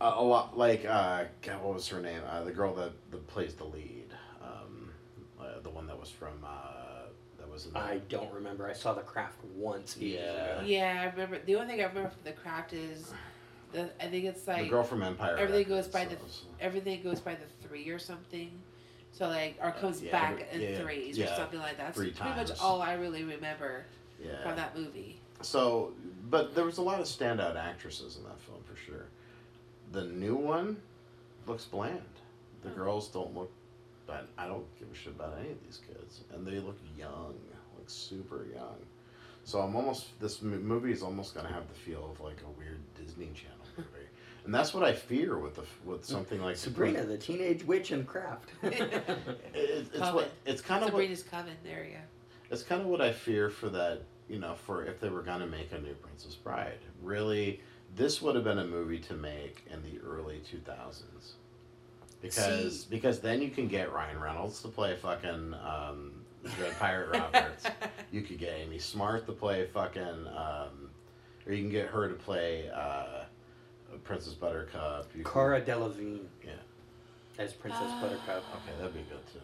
a, 0.01 0.05
a 0.05 0.23
lot 0.23 0.57
like 0.57 0.85
uh, 0.85 1.25
God, 1.41 1.63
what 1.63 1.73
was 1.73 1.87
her 1.89 2.01
name? 2.01 2.21
Uh, 2.29 2.43
the 2.43 2.51
girl 2.51 2.73
that, 2.75 2.91
that 3.11 3.27
plays 3.27 3.53
the 3.53 3.65
lead, 3.65 4.07
um, 4.41 4.89
uh, 5.39 5.59
the 5.63 5.69
one 5.69 5.87
that 5.87 5.99
was 5.99 6.09
from 6.09 6.33
uh, 6.43 7.07
that 7.37 7.49
was 7.49 7.65
in 7.65 7.73
the, 7.73 7.79
I 7.79 7.99
don't 8.09 8.31
remember. 8.33 8.67
I 8.67 8.73
saw 8.73 8.93
The 8.93 9.01
Craft 9.01 9.43
once. 9.55 9.97
Yeah. 9.97 10.19
ago. 10.19 10.61
yeah, 10.65 11.01
I 11.01 11.11
remember. 11.11 11.39
The 11.45 11.55
only 11.55 11.67
thing 11.67 11.81
I 11.81 11.87
remember 11.87 12.09
from 12.09 12.23
the 12.23 12.31
craft 12.31 12.73
is, 12.73 13.11
the 13.71 13.89
I 14.03 14.07
think 14.07 14.25
it's 14.25 14.47
like 14.47 14.63
the 14.63 14.69
girl 14.69 14.83
from 14.83 15.03
Empire. 15.03 15.35
everything 15.37 15.69
Records, 15.69 15.87
goes 15.87 15.93
by 15.93 16.05
the 16.05 16.15
so- 16.15 16.27
so- 16.27 16.47
everything 16.59 17.03
goes 17.03 17.19
by 17.19 17.35
the 17.35 17.67
three 17.67 17.89
or 17.89 17.99
something. 17.99 18.51
So 19.11 19.27
like, 19.27 19.57
or 19.61 19.71
comes 19.71 20.01
yeah, 20.01 20.11
back 20.11 20.47
every- 20.51 20.65
in 20.67 20.73
yeah, 20.73 20.79
threes 20.79 21.19
or 21.19 21.27
something 21.27 21.59
like 21.59 21.77
that. 21.77 21.87
That's 21.87 21.97
three 21.97 22.11
pretty 22.11 22.35
times. 22.35 22.49
much 22.51 22.59
all 22.59 22.81
I 22.81 22.93
really 22.93 23.23
remember 23.23 23.85
yeah. 24.23 24.41
from 24.43 24.55
that 24.55 24.77
movie. 24.77 25.19
So, 25.41 25.93
but 26.29 26.53
there 26.53 26.63
was 26.65 26.77
a 26.77 26.81
lot 26.81 26.99
of 26.99 27.05
standout 27.07 27.55
actresses 27.55 28.17
in 28.17 28.23
that 28.23 28.39
film 28.41 28.59
for 28.63 28.75
sure. 28.75 29.05
The 29.91 30.05
new 30.05 30.35
one 30.35 30.77
looks 31.47 31.65
bland. 31.65 32.01
The 32.63 32.69
Oh. 32.71 32.75
girls 32.75 33.07
don't 33.09 33.33
look, 33.35 33.51
but 34.05 34.27
I 34.37 34.47
don't 34.47 34.65
give 34.79 34.91
a 34.91 34.95
shit 34.95 35.13
about 35.13 35.37
any 35.39 35.51
of 35.51 35.63
these 35.63 35.79
kids, 35.87 36.21
and 36.33 36.45
they 36.45 36.59
look 36.59 36.77
young, 36.97 37.35
like 37.77 37.89
super 37.89 38.45
young. 38.53 38.75
So 39.45 39.59
I'm 39.61 39.75
almost 39.75 40.19
this 40.19 40.41
movie 40.41 40.91
is 40.91 41.01
almost 41.01 41.33
gonna 41.33 41.51
have 41.51 41.67
the 41.67 41.73
feel 41.73 42.11
of 42.11 42.19
like 42.19 42.37
a 42.45 42.59
weird 42.59 42.79
Disney 42.95 43.31
Channel 43.33 43.57
movie, 43.77 44.07
and 44.45 44.53
that's 44.53 44.73
what 44.73 44.83
I 44.83 44.93
fear 44.93 45.37
with 45.39 45.55
the 45.55 45.63
with 45.85 46.05
something 46.05 46.41
like 46.41 46.57
Sabrina, 46.57 47.03
the 47.03 47.17
Teenage 47.17 47.63
Witch 47.63 47.91
and 47.91 48.05
Craft. 48.05 48.49
It, 48.63 48.93
it's 49.53 49.89
Coven. 49.97 50.15
what 50.15 50.31
it's 50.45 50.61
kind 50.61 50.83
of 50.83 50.91
what 50.93 50.99
Sabrina's 51.01 51.23
Coven. 51.23 51.55
There 51.63 51.83
you 51.83 51.91
go. 51.93 51.99
it's 52.51 52.61
kind 52.63 52.81
of 52.81 52.87
what 52.87 53.01
I 53.01 53.11
fear 53.11 53.49
for 53.49 53.69
that, 53.69 54.01
you 54.29 54.37
know, 54.39 54.53
for 54.65 54.85
if 54.85 54.99
they 54.99 55.09
were 55.09 55.21
going 55.23 55.39
to 55.39 55.47
make 55.47 55.71
a 55.71 55.79
new 55.79 55.93
Princess 55.95 56.35
Bride. 56.35 56.79
Really, 57.01 57.61
this 57.95 58.21
would 58.21 58.35
have 58.35 58.43
been 58.43 58.59
a 58.59 58.65
movie 58.65 58.99
to 58.99 59.13
make 59.13 59.65
in 59.71 59.81
the 59.83 59.99
early 60.05 60.41
2000s. 60.51 61.33
Because 62.21 62.81
See- 62.81 62.87
because 62.89 63.19
then 63.19 63.41
you 63.41 63.49
can 63.49 63.67
get 63.67 63.93
Ryan 63.93 64.19
Reynolds 64.19 64.61
to 64.63 64.67
play 64.67 64.95
fucking 64.95 65.53
um, 65.55 66.11
Dread 66.57 66.77
Pirate 66.79 67.09
Roberts. 67.17 67.65
you 68.11 68.21
could 68.21 68.37
get 68.37 68.53
Amy 68.57 68.79
Smart 68.79 69.25
to 69.27 69.31
play 69.31 69.65
fucking, 69.67 70.01
um, 70.27 70.89
or 71.45 71.53
you 71.53 71.61
can 71.63 71.69
get 71.71 71.87
her 71.87 72.07
to 72.09 72.15
play 72.15 72.69
uh, 72.73 73.23
Princess 74.03 74.33
Buttercup. 74.33 75.09
You 75.15 75.23
can- 75.23 75.31
Cara 75.33 75.61
Delevingne. 75.61 76.19
Yeah. 76.45 76.51
As 77.37 77.53
Princess 77.53 77.81
Ah. 77.85 78.01
Buttercup. 78.01 78.43
Okay, 78.55 78.77
that'd 78.77 78.93
be 78.93 78.99
good 79.09 79.25
too. 79.31 79.39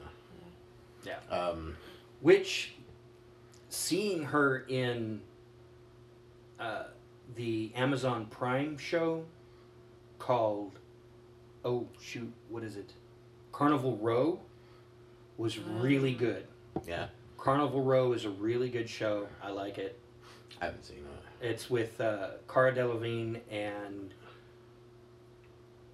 Yeah. 1.05 1.34
Um, 1.34 1.77
Which, 2.21 2.73
seeing 3.69 4.23
her 4.23 4.65
in 4.67 5.21
uh, 6.60 6.86
the 7.35 7.71
Amazon 7.75 8.27
Prime 8.27 8.77
show 8.77 9.25
called, 10.19 10.79
oh 11.63 11.88
shoot, 11.99 12.31
what 12.49 12.63
is 12.63 12.77
it? 12.77 12.93
Carnival 13.51 13.97
Row 13.97 14.39
was 15.38 15.57
really 15.57 16.13
good. 16.13 16.45
yeah, 16.88 17.07
Carnival 17.38 17.81
Row 17.83 18.13
is 18.13 18.25
a 18.25 18.29
really 18.29 18.69
good 18.69 18.89
show. 18.89 19.27
I 19.43 19.49
like 19.49 19.77
it. 19.77 19.99
I 20.61 20.65
haven't 20.65 20.85
seen 20.85 20.97
it. 20.97 21.45
It's 21.45 21.69
with 21.69 21.99
uh, 21.99 22.29
Cara 22.47 22.73
Delevingne 22.73 23.41
and 23.51 24.13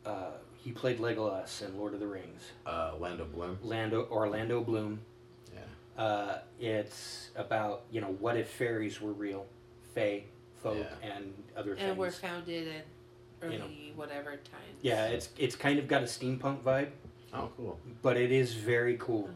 uh, 0.05 0.31
he 0.63 0.71
played 0.71 0.99
Legolas 0.99 1.65
in 1.65 1.77
Lord 1.77 1.93
of 1.93 1.99
the 1.99 2.07
Rings. 2.07 2.51
Uh, 2.65 2.93
Land 2.99 3.19
of 3.19 3.33
Bloom. 3.33 3.57
Lando 3.63 4.07
Orlando 4.11 4.61
Bloom. 4.61 5.01
Yeah. 5.53 6.03
Uh, 6.03 6.39
it's 6.59 7.29
about 7.35 7.83
you 7.91 8.01
know 8.01 8.15
what 8.19 8.37
if 8.37 8.49
fairies 8.49 9.01
were 9.01 9.13
real, 9.13 9.45
fae, 9.95 10.23
folk, 10.61 10.77
Yeah. 10.77 11.09
and 11.15 11.33
other 11.55 11.75
things. 11.75 11.89
and 11.89 11.97
were 11.97 12.11
founded 12.11 12.67
in 12.67 12.81
early 13.41 13.53
You 13.53 13.59
know. 13.59 13.67
whatever 13.95 14.31
times. 14.31 14.77
Yeah, 14.81 15.07
it's 15.07 15.29
it's 15.37 15.55
kind 15.55 15.79
of 15.79 15.87
got 15.87 16.01
a 16.01 16.05
steampunk 16.05 16.61
vibe, 16.61 16.89
Oh, 17.33 17.49
cool. 17.57 17.79
but 18.01 18.17
it 18.17 18.31
is 18.31 18.53
very 18.53 18.97
cool. 18.97 19.29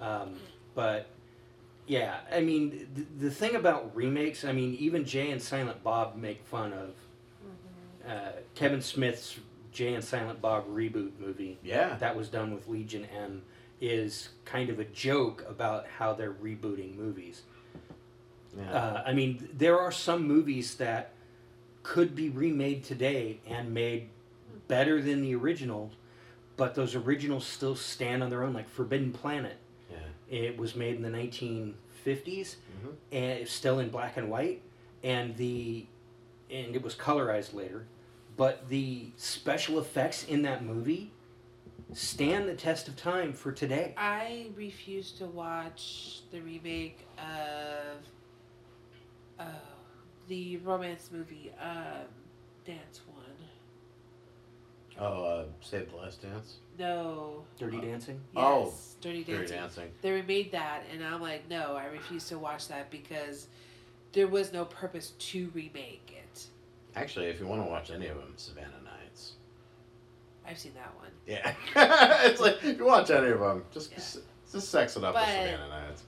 Um, 0.00 0.36
but 0.74 1.06
yeah, 1.86 2.20
I 2.32 2.40
mean 2.40 2.88
the, 2.94 3.26
the 3.26 3.30
thing 3.30 3.54
about 3.54 3.94
remakes, 3.94 4.44
I 4.44 4.52
mean 4.52 4.74
even 4.74 5.04
Jay 5.04 5.30
and 5.30 5.40
Silent 5.40 5.82
Bob 5.82 6.16
make 6.16 6.44
fun 6.44 6.72
of 6.72 6.94
uh, 8.08 8.32
Kevin 8.54 8.82
Smith's 8.82 9.38
Jay 9.72 9.94
and 9.94 10.04
Silent 10.04 10.40
Bob 10.40 10.68
reboot 10.68 11.12
movie. 11.18 11.58
Yeah. 11.64 11.96
that 11.96 12.16
was 12.16 12.28
done 12.28 12.54
with 12.54 12.68
Legion 12.68 13.06
M 13.06 13.42
is 13.80 14.28
kind 14.44 14.70
of 14.70 14.78
a 14.78 14.84
joke 14.84 15.44
about 15.48 15.86
how 15.98 16.12
they're 16.14 16.32
rebooting 16.32 16.96
movies. 16.96 17.42
Yeah. 18.56 18.72
Uh, 18.72 19.02
I 19.06 19.12
mean, 19.12 19.48
there 19.56 19.78
are 19.80 19.90
some 19.92 20.26
movies 20.26 20.76
that 20.76 21.12
could 21.82 22.14
be 22.14 22.30
remade 22.30 22.84
today 22.84 23.40
and 23.46 23.72
made 23.74 24.08
better 24.68 25.02
than 25.02 25.22
the 25.22 25.34
original, 25.34 25.90
but 26.56 26.74
those 26.74 26.94
originals 26.94 27.46
still 27.46 27.76
stand 27.76 28.22
on 28.22 28.30
their 28.30 28.42
own. 28.42 28.52
Like 28.52 28.68
Forbidden 28.68 29.12
Planet, 29.12 29.56
yeah. 29.90 29.98
it 30.30 30.56
was 30.56 30.74
made 30.74 30.96
in 30.96 31.02
the 31.02 31.10
1950s 31.10 32.56
Mhm. 32.84 32.94
and 33.12 33.38
it's 33.40 33.52
still 33.52 33.78
in 33.80 33.88
black 33.90 34.16
and 34.16 34.30
white, 34.30 34.62
and 35.02 35.36
the 35.36 35.86
and 36.50 36.76
it 36.76 36.82
was 36.82 36.94
colorized 36.94 37.54
later, 37.54 37.86
but 38.36 38.68
the 38.68 39.08
special 39.16 39.78
effects 39.78 40.24
in 40.24 40.42
that 40.42 40.64
movie 40.64 41.10
stand 41.92 42.48
the 42.48 42.54
test 42.54 42.86
of 42.86 42.96
time 42.96 43.32
for 43.32 43.50
today. 43.52 43.94
I 43.96 44.50
refuse 44.54 45.10
to 45.12 45.26
watch 45.26 46.20
the 46.30 46.40
remake 46.40 46.98
of 47.18 47.98
uh, 49.38 49.44
the 50.28 50.56
romance 50.58 51.10
movie 51.12 51.52
um, 51.60 52.06
Dance 52.64 53.00
One. 53.06 53.20
Oh, 54.98 55.24
uh, 55.24 55.44
Save 55.60 55.90
the 55.90 55.96
Last 55.96 56.22
Dance. 56.22 56.58
No. 56.78 57.44
Dirty 57.58 57.78
Uh, 57.78 57.80
Dancing. 57.80 58.20
Yes, 58.32 58.44
Oh, 58.44 58.72
Dirty 59.00 59.24
Dirty 59.24 59.38
Dancing. 59.38 59.56
Dancing. 59.58 59.90
They 60.02 60.12
remade 60.12 60.52
that, 60.52 60.82
and 60.92 61.04
I'm 61.04 61.20
like, 61.20 61.48
no, 61.50 61.74
I 61.76 61.86
refuse 61.86 62.28
to 62.28 62.38
watch 62.38 62.68
that 62.68 62.90
because 62.92 63.48
there 64.12 64.28
was 64.28 64.52
no 64.52 64.64
purpose 64.64 65.10
to 65.18 65.50
remake 65.52 66.14
it. 66.16 66.46
Actually, 66.94 67.26
if 67.26 67.40
you 67.40 67.46
want 67.48 67.60
to 67.64 67.68
watch 67.68 67.90
any 67.90 68.06
of 68.06 68.16
them, 68.18 68.34
Havana 68.48 68.68
Nights. 68.84 69.32
I've 70.46 70.58
seen 70.58 70.74
that 70.74 70.94
one. 70.96 71.08
Yeah, 71.26 71.54
it's 72.24 72.40
like 72.40 72.62
if 72.62 72.78
you 72.78 72.84
watch 72.84 73.10
any 73.10 73.30
of 73.32 73.40
them, 73.40 73.64
just 73.72 73.90
Yeah. 73.90 74.22
just 74.52 74.68
sex 74.70 74.96
it 74.96 75.02
up 75.02 75.14
with 75.14 75.24
Havana 75.24 75.68
Nights. 75.68 76.04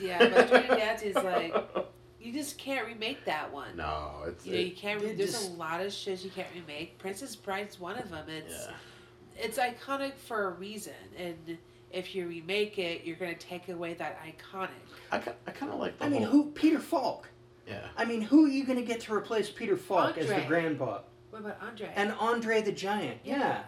Yeah, 0.00 0.28
but 0.30 0.48
Dirty 0.48 0.68
Dancing 0.68 1.08
is 1.10 1.16
like, 1.16 1.54
you 2.20 2.32
just 2.32 2.58
can't 2.58 2.86
remake 2.86 3.24
that 3.24 3.52
one. 3.52 3.76
No, 3.76 4.24
it's 4.26 4.46
You 4.46 4.52
know, 4.52 4.58
you 4.60 4.72
can't. 4.72 5.00
They 5.00 5.06
Re- 5.08 5.14
there's 5.14 5.32
just- 5.32 5.50
a 5.50 5.54
lot 5.54 5.80
of 5.80 5.92
shows 5.92 6.24
you 6.24 6.30
can't 6.30 6.48
remake. 6.54 6.98
Princess 6.98 7.34
Bride's 7.34 7.80
one 7.80 7.96
of 7.96 8.10
them. 8.10 8.28
It's 8.28 8.66
yeah. 8.66 9.44
it's 9.44 9.58
iconic 9.58 10.14
for 10.14 10.48
a 10.48 10.50
reason, 10.50 10.92
and 11.16 11.58
if 11.90 12.14
you 12.14 12.26
remake 12.26 12.78
it, 12.78 13.04
you're 13.04 13.16
gonna 13.16 13.34
take 13.34 13.68
away 13.68 13.94
that 13.94 14.18
iconic. 14.22 14.68
I, 15.10 15.16
I 15.46 15.50
kind 15.50 15.72
of 15.72 15.78
like 15.78 15.98
the 15.98 16.04
I 16.04 16.08
mean, 16.08 16.22
who? 16.22 16.50
Peter 16.52 16.78
Falk. 16.78 17.28
Yeah, 17.66 17.86
I 17.96 18.04
mean, 18.04 18.20
who 18.20 18.46
are 18.46 18.48
you 18.48 18.64
going 18.64 18.78
to 18.78 18.84
get 18.84 19.00
to 19.02 19.14
replace 19.14 19.48
Peter 19.48 19.76
Falk 19.76 20.18
as 20.18 20.26
the 20.28 20.42
grandpa? 20.48 21.02
What 21.30 21.42
about 21.42 21.58
Andre? 21.62 21.92
And 21.94 22.10
Andre 22.18 22.62
the 22.62 22.72
Giant. 22.72 23.20
Yeah. 23.22 23.62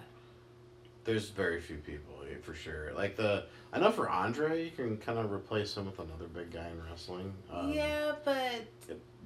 there's 1.05 1.29
very 1.29 1.61
few 1.61 1.77
people 1.77 2.13
for 2.43 2.55
sure. 2.55 2.93
Like 2.95 3.17
the 3.17 3.45
I 3.73 3.79
know 3.79 3.91
for 3.91 4.09
Andre, 4.09 4.65
you 4.65 4.71
can 4.71 4.99
kind 4.99 5.19
of 5.19 5.33
replace 5.33 5.77
him 5.77 5.87
with 5.87 5.99
another 5.99 6.27
big 6.27 6.51
guy 6.53 6.69
in 6.69 6.83
wrestling. 6.91 7.33
Um, 7.51 7.73
yeah, 7.73 8.13
but 8.25 8.67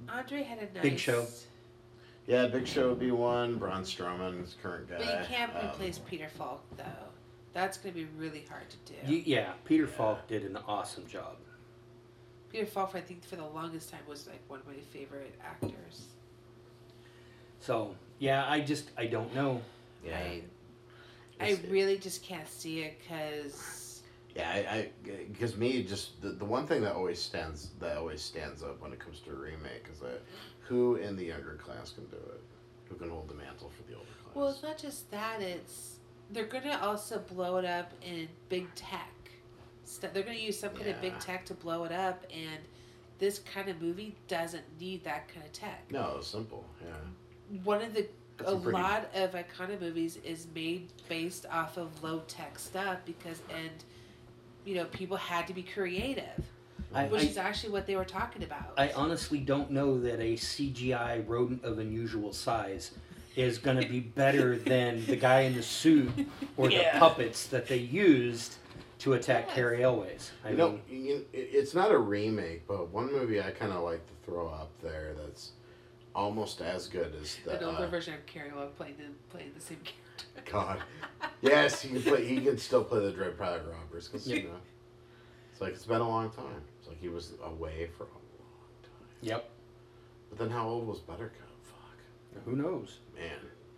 Andre 0.07 0.43
had 0.43 0.59
a 0.59 0.73
nice 0.73 0.81
Big 0.83 0.97
Show. 0.99 1.25
Yeah, 2.27 2.47
Big 2.47 2.65
Show 2.67 2.89
would 2.89 2.99
be 2.99 3.11
one. 3.11 3.55
Braun 3.57 3.83
Strowman 3.83 4.43
is 4.43 4.55
current 4.61 4.89
guy. 4.89 4.97
But 4.97 5.05
you 5.21 5.35
can't 5.35 5.53
Um, 5.55 5.65
replace 5.67 5.99
Peter 5.99 6.29
Falk 6.29 6.63
though. 6.77 6.83
That's 7.53 7.77
gonna 7.77 7.93
be 7.95 8.05
really 8.17 8.45
hard 8.49 8.69
to 8.69 8.77
do. 8.85 8.93
Y- 9.07 9.23
yeah, 9.25 9.53
Peter 9.65 9.83
Yeah. 9.85 9.89
Falk 9.97 10.27
did 10.27 10.43
an 10.43 10.57
awesome 10.67 11.07
job. 11.07 11.35
Peter 12.49 12.65
Falk, 12.65 12.91
I 12.95 13.01
think, 13.01 13.25
for 13.25 13.35
the 13.35 13.45
longest 13.45 13.89
time 13.89 13.99
was 14.07 14.27
like 14.27 14.39
one 14.47 14.59
of 14.59 14.67
my 14.67 14.75
favorite 14.93 15.35
actors. 15.43 16.07
So, 17.59 17.95
yeah, 18.19 18.49
I 18.49 18.61
just, 18.61 18.91
I 18.97 19.07
don't 19.07 19.33
know. 19.35 19.61
Yeah, 20.05 20.17
I, 20.17 20.43
I 21.41 21.59
really 21.69 21.97
just 21.97 22.23
can't 22.23 22.47
see 22.47 22.81
it 22.83 22.99
because 22.99 23.86
Yeah, 24.37 24.49
I, 24.71 24.89
because 25.31 25.57
me 25.57 25.81
just 25.83 26.21
the, 26.21 26.29
the 26.29 26.45
one 26.45 26.67
thing 26.67 26.81
that 26.81 26.93
always 26.93 27.19
stands 27.19 27.69
that 27.79 27.97
always 27.97 28.21
stands 28.21 28.61
up 28.61 28.79
when 28.81 28.93
it 28.93 28.99
comes 28.99 29.19
to 29.21 29.31
a 29.31 29.35
remake 29.35 29.85
is 29.91 29.99
that 29.99 30.21
who 30.61 30.95
in 30.95 31.15
the 31.15 31.25
younger 31.25 31.55
class 31.55 31.91
can 31.91 32.05
do 32.05 32.17
it, 32.17 32.41
who 32.87 32.95
can 32.95 33.09
hold 33.09 33.29
the 33.29 33.33
mantle 33.33 33.71
for 33.75 33.83
the 33.89 33.97
older 33.97 34.07
class. 34.23 34.35
well, 34.35 34.47
it's 34.49 34.61
not 34.61 34.77
just 34.77 35.09
that. 35.11 35.41
It's 35.41 35.97
they're 36.31 36.45
gonna 36.45 36.79
also 36.83 37.17
blow 37.19 37.57
it 37.57 37.65
up 37.65 37.91
in 38.01 38.27
big 38.49 38.73
tech. 38.75 39.09
Stuff. 39.85 40.13
They're 40.13 40.23
gonna 40.23 40.37
use 40.37 40.59
some 40.59 40.69
kind 40.71 40.89
of 40.89 41.01
big 41.01 41.17
tech 41.19 41.45
to 41.45 41.53
blow 41.55 41.85
it 41.85 41.91
up, 41.91 42.23
and 42.31 42.59
this 43.19 43.39
kind 43.39 43.69
of 43.69 43.81
movie 43.81 44.15
doesn't 44.27 44.63
need 44.79 45.03
that 45.05 45.29
kind 45.29 45.45
of 45.45 45.51
tech. 45.53 45.85
no, 45.91 46.15
it's 46.19 46.27
simple. 46.27 46.63
Yeah, 46.85 47.59
One 47.63 47.81
of 47.81 47.93
the 47.95 48.07
That's 48.37 48.51
a 48.51 48.55
a 48.55 48.59
pretty- 48.59 48.77
lot 48.77 49.09
of 49.15 49.31
iconic 49.31 49.81
movies 49.81 50.17
is 50.17 50.45
made 50.53 50.89
based 51.09 51.47
off 51.49 51.77
of 51.77 52.03
low 52.03 52.19
tech 52.27 52.59
stuff 52.59 52.99
because 53.05 53.41
and 53.49 53.71
you 54.67 54.75
know 54.75 54.85
people 54.85 55.15
had 55.15 55.47
to 55.47 55.53
be 55.53 55.63
creative, 55.63 56.43
I, 56.93 57.05
which 57.05 57.21
I, 57.21 57.25
is 57.25 57.37
actually 57.37 57.71
what 57.71 57.87
they 57.87 57.95
were 57.95 58.05
talking 58.05 58.43
about. 58.43 58.73
I 58.77 58.91
honestly 58.91 59.39
don't 59.39 59.71
know 59.71 59.99
that 60.01 60.19
a 60.19 60.33
CGI 60.33 61.23
rodent 61.25 61.63
of 61.63 61.79
unusual 61.79 62.33
size 62.33 62.91
is 63.37 63.57
going 63.57 63.79
to 63.79 63.87
be 63.87 64.01
better 64.01 64.57
than 64.73 65.05
the 65.05 65.15
guy 65.15 65.41
in 65.41 65.55
the 65.55 65.63
suit 65.63 66.11
or 66.57 66.69
Yeah. 66.69 66.93
the 66.93 66.99
puppets 66.99 67.47
that 67.47 67.67
they 67.67 67.77
used 67.77 68.55
to 68.99 69.13
attack 69.13 69.45
Yes. 69.47 69.55
Cary 69.55 69.83
Elwes. 69.83 70.31
I 70.43 70.49
you 70.49 70.57
mean, 70.57 70.57
know, 70.57 70.79
you, 70.89 71.25
it's 71.31 71.73
not 71.73 71.91
a 71.91 71.97
remake, 71.97 72.67
but 72.67 72.89
one 72.89 73.11
movie 73.11 73.39
I 73.39 73.51
kind 73.51 73.71
of 73.71 73.83
like 73.83 74.05
to 74.05 74.13
throw 74.25 74.47
up 74.49 74.71
there 74.81 75.13
that's 75.23 75.51
almost 76.13 76.59
as 76.61 76.87
good 76.87 77.13
as 77.21 77.37
the. 77.45 77.57
An 77.57 77.63
older 77.63 77.83
uh, 77.85 77.87
version 77.87 78.15
of 78.15 78.25
Cary 78.25 78.49
Elwes 78.49 78.71
playing 78.75 78.95
the 78.97 79.05
playing 79.31 79.51
the 79.55 79.61
same 79.61 79.77
character. 79.77 80.01
God, 80.45 80.79
yes, 81.41 81.81
he 81.81 81.89
can 81.89 82.01
play. 82.01 82.25
He 82.25 82.39
can 82.41 82.57
still 82.57 82.83
play 82.83 83.01
the 83.01 83.11
Dread 83.11 83.37
Pirate 83.37 83.65
Roberts 83.67 84.07
because 84.07 84.27
you 84.27 84.43
know, 84.43 84.49
it's 85.51 85.61
like 85.61 85.73
it's 85.73 85.85
been 85.85 86.01
a 86.01 86.07
long 86.07 86.29
time. 86.29 86.61
It's 86.79 86.87
like 86.87 86.99
he 87.01 87.09
was 87.09 87.33
away 87.43 87.89
for 87.97 88.03
a 88.03 88.07
long 88.07 88.21
time. 88.83 88.91
yep. 89.21 89.49
But 90.29 90.39
then 90.39 90.49
how 90.49 90.67
old 90.67 90.87
was 90.87 90.99
Buttercup? 90.99 91.47
Fuck, 91.63 92.43
Who 92.45 92.55
knows? 92.55 92.99
man, 93.15 93.29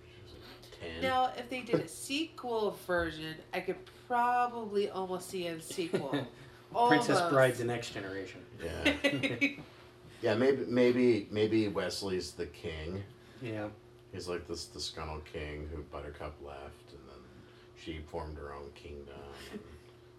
she 0.03 0.21
was 0.23 0.33
like 0.33 0.93
ten. 0.93 1.01
Now, 1.01 1.31
if 1.37 1.49
they 1.49 1.61
did 1.61 1.79
a 1.79 1.87
sequel 1.87 2.77
version, 2.85 3.35
I 3.53 3.59
could 3.61 3.77
probably 4.07 4.89
almost 4.89 5.29
see 5.29 5.47
a 5.47 5.59
sequel. 5.61 6.09
Princess 6.87 7.17
Almost. 7.17 7.33
Bride: 7.33 7.55
The 7.55 7.63
Next 7.63 7.89
Generation. 7.95 8.41
Yeah, 8.63 8.93
yeah, 10.21 10.35
maybe, 10.35 10.65
maybe, 10.67 11.27
maybe 11.31 11.67
Westley's 11.67 12.31
the 12.33 12.45
king. 12.45 13.01
Yeah. 13.41 13.69
He's 14.11 14.27
like 14.27 14.47
this 14.47 14.65
disgruntled 14.65 15.23
king 15.31 15.69
who 15.73 15.81
Buttercup 15.83 16.35
left, 16.43 16.91
and 16.91 16.99
then 17.07 17.19
she 17.75 17.99
formed 18.11 18.37
her 18.37 18.53
own 18.53 18.71
kingdom. 18.73 19.13
And 19.51 19.59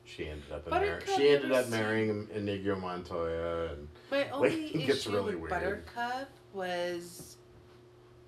she 0.05 0.29
ended 0.29 0.51
up 0.53 0.67
in 0.67 0.71
mar- 0.71 1.01
she 1.17 1.31
ended 1.31 1.53
up 1.53 1.69
marrying 1.69 2.29
Inigo 2.35 2.77
Montoya, 2.77 3.73
and 3.73 3.89
My 4.11 4.29
only 4.33 4.71
gets 4.71 5.01
issue 5.01 5.13
really 5.13 5.35
with 5.35 5.51
weird. 5.51 5.85
Buttercup 5.87 6.31
was, 6.53 7.37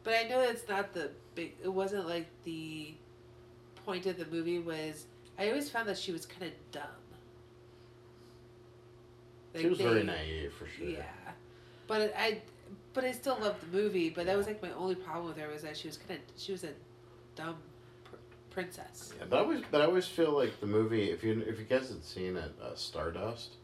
but 0.04 0.14
I 0.14 0.24
know 0.28 0.40
it's 0.40 0.68
not 0.68 0.92
the 0.94 1.10
big. 1.34 1.54
It 1.62 1.68
wasn't 1.72 2.08
like 2.08 2.26
the 2.44 2.94
point 3.84 4.06
of 4.06 4.16
the 4.18 4.26
movie 4.26 4.58
was. 4.58 5.06
I 5.38 5.48
always 5.48 5.70
found 5.70 5.88
that 5.88 5.98
she 5.98 6.12
was 6.12 6.26
kind 6.26 6.44
of 6.44 6.52
dumb. 6.72 6.82
she 9.58 9.66
was 9.68 9.78
very 9.78 10.02
naive 10.02 10.52
for 10.54 10.66
sure. 10.66 10.88
Yeah, 10.88 11.02
but 11.86 12.12
I, 12.16 12.42
but 12.94 13.04
I 13.04 13.12
still 13.12 13.38
loved 13.40 13.62
the 13.62 13.76
movie. 13.76 14.10
But 14.10 14.26
that 14.26 14.36
was 14.36 14.46
like 14.46 14.62
my 14.62 14.70
only 14.72 14.94
problem 14.94 15.26
with 15.28 15.38
her 15.38 15.48
was 15.48 15.62
that 15.62 15.76
she 15.76 15.88
was 15.88 15.96
kind 15.96 16.20
of 16.20 16.40
she 16.40 16.52
was 16.52 16.64
a 16.64 16.70
dumb 17.36 17.56
pr- 18.04 18.16
princess. 18.50 19.12
Yeah, 19.18 19.26
but 19.30 19.36
I 19.38 19.40
always, 19.42 19.62
but 19.70 19.80
I 19.80 19.84
always 19.84 20.06
feel 20.06 20.32
like 20.32 20.60
the 20.60 20.66
movie. 20.66 21.10
If 21.10 21.22
you 21.24 21.42
if 21.46 21.58
you 21.58 21.64
guys 21.64 21.88
had 21.88 22.04
seen 22.04 22.36
it, 22.36 22.52
uh, 22.62 22.74
Stardust 22.74 23.54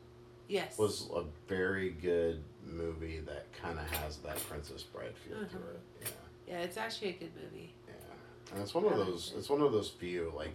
Yes. 0.49 0.79
was 0.79 1.09
a 1.15 1.25
very 1.47 1.91
good 1.91 2.43
movie 2.67 3.21
that 3.27 3.53
kind 3.61 3.79
of 3.79 3.85
has 3.91 4.17
that 4.19 4.39
Princess 4.49 4.83
Bride 4.83 5.15
feel 5.17 5.37
to 5.39 5.45
Uh-huh. 5.45 5.59
it. 5.75 5.81
Yeah. 6.03 6.09
Yeah, 6.55 6.61
it's 6.61 6.79
actually 6.79 7.11
a 7.11 7.13
good 7.13 7.33
movie. 7.43 7.75
Yeah, 7.87 8.55
and 8.55 8.63
it's 8.63 8.73
one 8.75 8.85
of 8.87 8.97
those. 8.97 9.35
It's 9.37 9.51
one 9.51 9.61
of 9.61 9.73
those 9.73 9.91
few 9.91 10.33
like, 10.35 10.55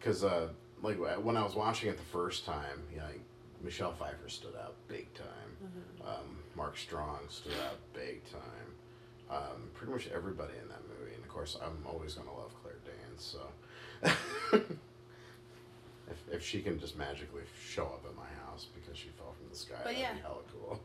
cause 0.00 0.22
uh, 0.22 0.50
like 0.82 0.96
when 1.24 1.36
I 1.36 1.42
was 1.42 1.56
watching 1.56 1.88
it 1.90 1.96
the 1.96 2.04
first 2.04 2.44
time, 2.44 2.82
you 2.92 2.98
know, 2.98 3.06
like, 3.06 3.20
Michelle 3.62 3.92
Pfeiffer 3.92 4.28
stood 4.28 4.54
out 4.56 4.74
big 4.88 5.12
time. 5.14 5.56
Mhm. 5.64 6.06
Um, 6.08 6.38
Mark 6.54 6.76
Strong 6.76 7.20
stood 7.28 7.54
out 7.66 7.78
big 7.92 8.22
time. 8.30 8.74
Um, 9.28 9.70
pretty 9.74 9.92
much 9.92 10.06
everybody 10.08 10.54
in 10.62 10.68
that 10.68 10.82
movie, 10.88 11.14
and 11.14 11.22
of 11.22 11.28
course, 11.28 11.56
I'm 11.60 11.84
always 11.86 12.14
gonna 12.14 12.32
love 12.32 12.52
Claire 12.62 12.78
Danes. 12.84 13.22
So, 13.24 13.50
if 16.08 16.28
if 16.30 16.44
she 16.44 16.62
can 16.62 16.78
just 16.78 16.96
magically 16.96 17.42
show 17.60 17.84
up 17.86 18.04
at 18.08 18.14
my 18.16 18.28
house 18.46 18.66
because 18.74 18.96
she 18.96 19.08
fell 19.10 19.32
from 19.32 19.48
the 19.50 19.56
sky, 19.56 19.74
But 19.78 19.84
that'd 19.94 19.98
yeah. 19.98 20.12
be 20.14 20.20
hella 20.20 20.42
cool. 20.52 20.80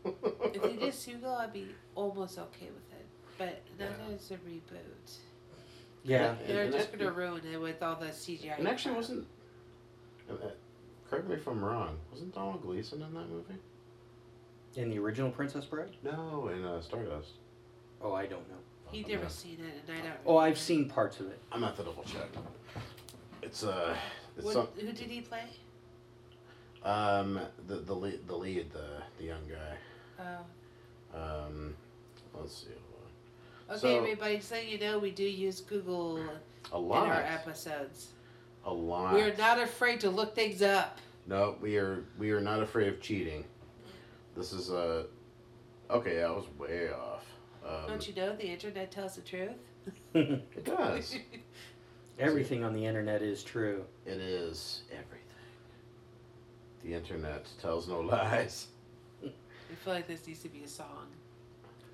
if 0.53 0.61
they 0.61 0.73
did 0.73 0.83
a 0.89 0.91
sequel, 0.91 1.33
I'd 1.35 1.53
be 1.53 1.67
almost 1.95 2.39
okay 2.39 2.69
with 2.71 2.91
it. 2.99 3.05
But 3.37 3.61
not 3.79 3.89
Yeah. 3.91 3.97
that 4.07 4.13
it's 4.13 4.31
a 4.31 4.37
reboot. 4.37 5.17
Yeah. 6.03 6.35
They're 6.47 6.63
and 6.63 6.73
just 6.73 6.91
gonna 6.91 7.11
ruin 7.11 7.45
it 7.45 7.57
with 7.61 7.83
all 7.83 7.95
the 7.95 8.07
CGI. 8.07 8.57
And 8.57 8.67
actually, 8.67 8.95
wasn't. 8.95 9.27
Correct 11.11 11.27
me 11.27 11.35
if 11.35 11.45
I'm 11.45 11.63
wrong. 11.63 11.97
Wasn't 12.09 12.33
Domhnall 12.33 12.59
Gleeson 12.59 13.01
in 13.01 13.13
that 13.13 13.27
movie? 13.29 13.55
In 14.77 14.89
the 14.89 14.97
original 14.99 15.29
Princess 15.29 15.65
Bride? 15.65 15.89
No, 16.03 16.47
in 16.47 16.63
uh, 16.63 16.81
Stardust. 16.81 17.31
Oh, 18.01 18.13
I 18.13 18.25
don't 18.27 18.47
know. 18.49 18.55
He 18.93 19.03
I'm 19.03 19.09
never 19.09 19.21
gonna- 19.23 19.29
seen 19.29 19.57
it, 19.59 19.83
and 19.89 19.97
I 19.97 20.01
don't. 20.01 20.17
Oh, 20.25 20.37
I've 20.37 20.57
seen 20.57 20.87
parts 20.87 21.19
of 21.19 21.27
it. 21.27 21.37
I'm 21.51 21.59
gonna 21.59 21.67
have 21.67 21.75
to 21.77 21.83
double 21.83 22.03
check. 22.03 22.29
It's 23.41 23.61
uh, 23.65 23.93
it's 24.37 24.45
What, 24.45 24.53
some, 24.53 24.67
who 24.79 24.93
did 24.93 25.09
he 25.09 25.19
play? 25.21 25.43
um 26.83 27.39
the 27.67 27.75
the 27.75 27.93
lead 27.93 28.25
the 28.27 28.35
lead 28.35 28.71
the 28.71 29.03
the 29.17 29.25
young 29.25 29.41
guy. 29.49 30.23
Oh. 31.13 31.17
Um, 31.45 31.75
let's 32.33 32.55
see. 32.55 32.67
Okay, 33.69 33.79
So- 33.79 33.97
everybody, 33.97 34.39
so 34.39 34.55
you 34.55 34.79
know, 34.79 34.97
we 34.97 35.11
do 35.11 35.25
use 35.25 35.59
Google 35.59 36.17
A 36.71 36.77
lot 36.79 37.03
in 37.03 37.09
lot. 37.09 37.17
our 37.17 37.21
episodes. 37.23 38.11
A 38.65 38.73
lot. 38.73 39.13
We're 39.13 39.35
not 39.35 39.59
afraid 39.59 39.99
to 40.01 40.09
look 40.09 40.35
things 40.35 40.61
up. 40.61 40.99
No, 41.27 41.55
we 41.61 41.77
are 41.77 42.03
we 42.17 42.31
are 42.31 42.41
not 42.41 42.61
afraid 42.61 42.87
of 42.87 43.01
cheating. 43.01 43.45
This 44.35 44.53
is 44.53 44.69
a 44.69 45.05
okay. 45.89 46.23
I 46.23 46.29
was 46.31 46.45
way 46.57 46.89
off. 46.91 47.25
Um, 47.65 47.87
Don't 47.87 48.07
you 48.07 48.13
know 48.15 48.35
the 48.35 48.47
internet 48.47 48.91
tells 48.91 49.15
the 49.15 49.21
truth? 49.21 49.51
It 50.13 50.63
does. 50.65 51.15
Everything 52.19 52.63
on 52.63 52.73
the 52.73 52.85
internet 52.85 53.21
is 53.23 53.43
true. 53.43 53.83
it 54.05 54.17
is 54.19 54.81
everything. 54.91 55.17
The 56.83 56.93
internet 56.93 57.47
tells 57.59 57.87
no 57.87 57.99
lies. 58.01 58.67
I 59.23 59.29
feel 59.83 59.93
like 59.93 60.07
this 60.07 60.27
needs 60.27 60.41
to 60.41 60.49
be 60.49 60.63
a 60.63 60.67
song. 60.67 61.07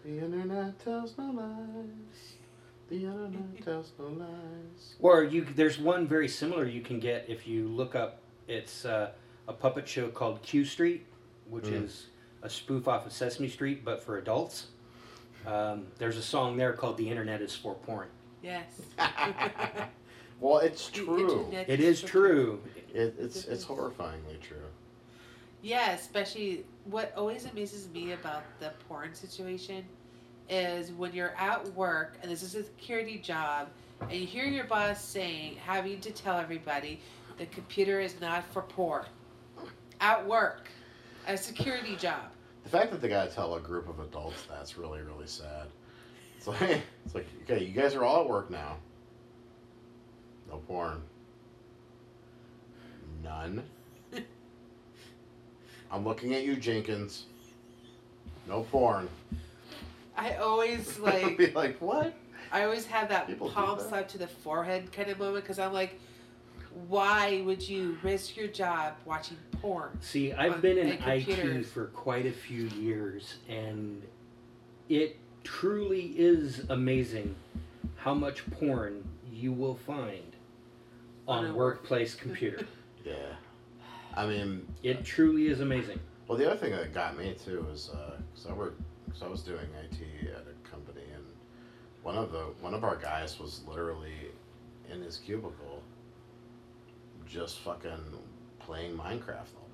The 0.03 0.17
internet 0.19 0.79
tells 0.83 1.17
no 1.17 1.31
lies. 1.31 2.33
The 2.89 2.95
internet 2.95 3.63
tells 3.63 3.91
no 3.99 4.05
lies. 4.07 4.95
Or 4.99 5.23
you, 5.23 5.45
there's 5.55 5.77
one 5.77 6.07
very 6.07 6.27
similar 6.27 6.65
you 6.65 6.81
can 6.81 6.99
get 6.99 7.25
if 7.27 7.47
you 7.47 7.67
look 7.67 7.95
up. 7.95 8.19
It's 8.47 8.85
uh, 8.85 9.11
a 9.47 9.53
puppet 9.53 9.87
show 9.87 10.07
called 10.09 10.41
Q 10.41 10.63
Street, 10.63 11.05
which 11.49 11.65
Mm. 11.65 11.83
is 11.85 12.07
a 12.43 12.49
spoof 12.49 12.87
off 12.87 13.05
of 13.05 13.11
Sesame 13.11 13.49
Street, 13.49 13.83
but 13.83 14.01
for 14.01 14.17
adults. 14.17 14.67
Um, 15.45 15.87
there's 15.97 16.17
a 16.17 16.21
song 16.21 16.55
there 16.57 16.73
called 16.73 16.97
"The 16.97 17.09
Internet 17.09 17.41
Is 17.41 17.55
for 17.55 17.75
Porn." 17.75 18.07
Yes. 18.41 18.81
well, 20.39 20.59
it's 20.59 20.89
true. 20.89 21.47
It 21.51 21.79
is 21.79 22.01
true. 22.01 22.61
It, 22.93 23.15
it's 23.19 23.45
it's 23.45 23.65
horrifyingly 23.65 24.39
true. 24.41 24.57
Yeah, 25.61 25.91
especially 25.91 26.65
what 26.85 27.13
always 27.17 27.45
amazes 27.45 27.89
me 27.89 28.13
about 28.13 28.43
the 28.59 28.71
porn 28.87 29.13
situation 29.13 29.83
is 30.49 30.91
when 30.91 31.13
you're 31.13 31.35
at 31.37 31.73
work 31.73 32.17
and 32.21 32.31
this 32.31 32.41
is 32.41 32.55
a 32.55 32.63
security 32.63 33.17
job 33.17 33.67
and 34.01 34.13
you 34.13 34.25
hear 34.25 34.45
your 34.45 34.65
boss 34.65 35.03
saying, 35.03 35.55
having 35.55 35.99
to 36.01 36.11
tell 36.11 36.37
everybody 36.37 36.99
the 37.37 37.45
computer 37.47 37.99
is 37.99 38.19
not 38.21 38.43
for 38.51 38.61
porn. 38.61 39.05
At 39.99 40.25
work, 40.25 40.69
a 41.27 41.37
security 41.37 41.95
job. 41.95 42.21
The 42.63 42.69
fact 42.69 42.91
that 42.91 43.01
they 43.01 43.07
gotta 43.07 43.31
tell 43.31 43.55
a 43.55 43.59
group 43.59 43.89
of 43.89 43.99
adults 43.99 44.43
that's 44.49 44.77
really 44.77 45.01
really 45.01 45.27
sad. 45.27 45.67
It's 46.37 46.47
like 46.47 46.61
it's 47.05 47.15
like 47.15 47.27
okay, 47.43 47.63
you 47.63 47.73
guys 47.73 47.95
are 47.95 48.03
all 48.03 48.21
at 48.21 48.29
work 48.29 48.49
now. 48.49 48.77
No 50.49 50.57
porn. 50.67 51.01
None. 53.23 53.63
I'm 55.91 56.05
looking 56.05 56.33
at 56.35 56.43
you, 56.43 56.55
Jenkins. 56.55 57.25
No 58.47 58.63
porn. 58.63 59.09
I 60.17 60.35
always 60.35 60.97
like, 61.11 61.37
be 61.37 61.47
like, 61.51 61.77
what? 61.79 62.13
I 62.51 62.63
always 62.63 62.85
have 62.87 63.09
that 63.09 63.27
People 63.27 63.49
palm 63.49 63.77
that. 63.77 63.87
slap 63.87 64.07
to 64.09 64.17
the 64.17 64.27
forehead 64.27 64.91
kind 64.91 65.09
of 65.09 65.19
moment 65.19 65.43
because 65.43 65.59
I'm 65.59 65.73
like, 65.73 65.99
why 66.87 67.41
would 67.45 67.67
you 67.67 67.97
risk 68.03 68.35
your 68.37 68.47
job 68.47 68.93
watching 69.05 69.37
porn? 69.61 69.89
See, 70.01 70.33
I've 70.33 70.61
been 70.61 70.77
in 70.77 71.01
a 71.03 71.15
IT 71.15 71.65
for 71.65 71.85
quite 71.87 72.25
a 72.25 72.31
few 72.31 72.65
years, 72.69 73.35
and 73.49 74.01
it 74.89 75.17
truly 75.43 76.13
is 76.17 76.65
amazing 76.69 77.35
how 77.95 78.13
much 78.13 78.49
porn 78.51 79.03
you 79.31 79.51
will 79.51 79.75
find 79.75 80.35
On 81.27 81.39
on 81.39 81.45
a 81.45 81.53
a 81.53 81.55
workplace 81.55 82.15
computer. 82.23 82.65
Yeah. 83.05 83.15
I 84.15 84.25
mean, 84.27 84.67
It 84.83 85.03
truly 85.05 85.47
is 85.47 85.59
amazing. 85.61 85.99
well, 86.27 86.37
the 86.37 86.49
other 86.49 86.57
thing 86.59 86.71
that 86.71 86.93
got 86.93 87.17
me 87.17 87.35
too 87.43 87.65
was 87.69 87.89
because 87.91 88.45
uh, 88.45 88.49
I 88.49 88.53
worked, 88.53 88.81
because 89.07 89.23
I 89.23 89.27
was 89.27 89.41
doing 89.41 89.65
IT 89.83 90.29
at 90.29 90.45
a 90.47 90.69
company, 90.69 91.01
and 91.13 91.23
one 92.03 92.15
of 92.17 92.31
the 92.31 92.45
one 92.61 92.73
of 92.73 92.83
our 92.83 92.95
guys 92.95 93.39
was 93.39 93.61
literally 93.67 94.13
in 94.91 95.01
his 95.01 95.17
cubicle, 95.17 95.81
just 97.27 97.59
fucking 97.59 97.91
playing 98.59 98.95
Minecraft 98.97 99.47
all 99.55 99.69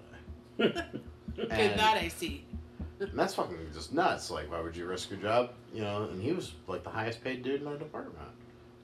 day. 0.57 0.73
And- 1.49 1.79
that 1.79 1.97
I 1.97 2.09
see. 2.09 2.45
And 2.99 3.17
that's 3.17 3.33
fucking 3.33 3.57
just 3.73 3.91
nuts. 3.91 4.29
Like, 4.29 4.51
why 4.51 4.61
would 4.61 4.77
you 4.77 4.85
risk 4.85 5.09
your 5.09 5.19
job? 5.19 5.49
You 5.73 5.81
know, 5.81 6.03
and 6.03 6.21
he 6.21 6.31
was 6.31 6.53
like 6.67 6.83
the 6.83 6.91
highest 6.91 7.23
paid 7.23 7.43
dude 7.43 7.61
in 7.61 7.67
our 7.67 7.75
department. 7.75 8.17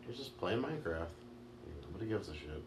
He 0.01 0.07
was 0.09 0.17
just 0.17 0.35
playing 0.39 0.61
Minecraft. 0.61 1.05
Nobody 1.83 2.09
gives 2.09 2.27
a 2.27 2.33
shit. 2.33 2.63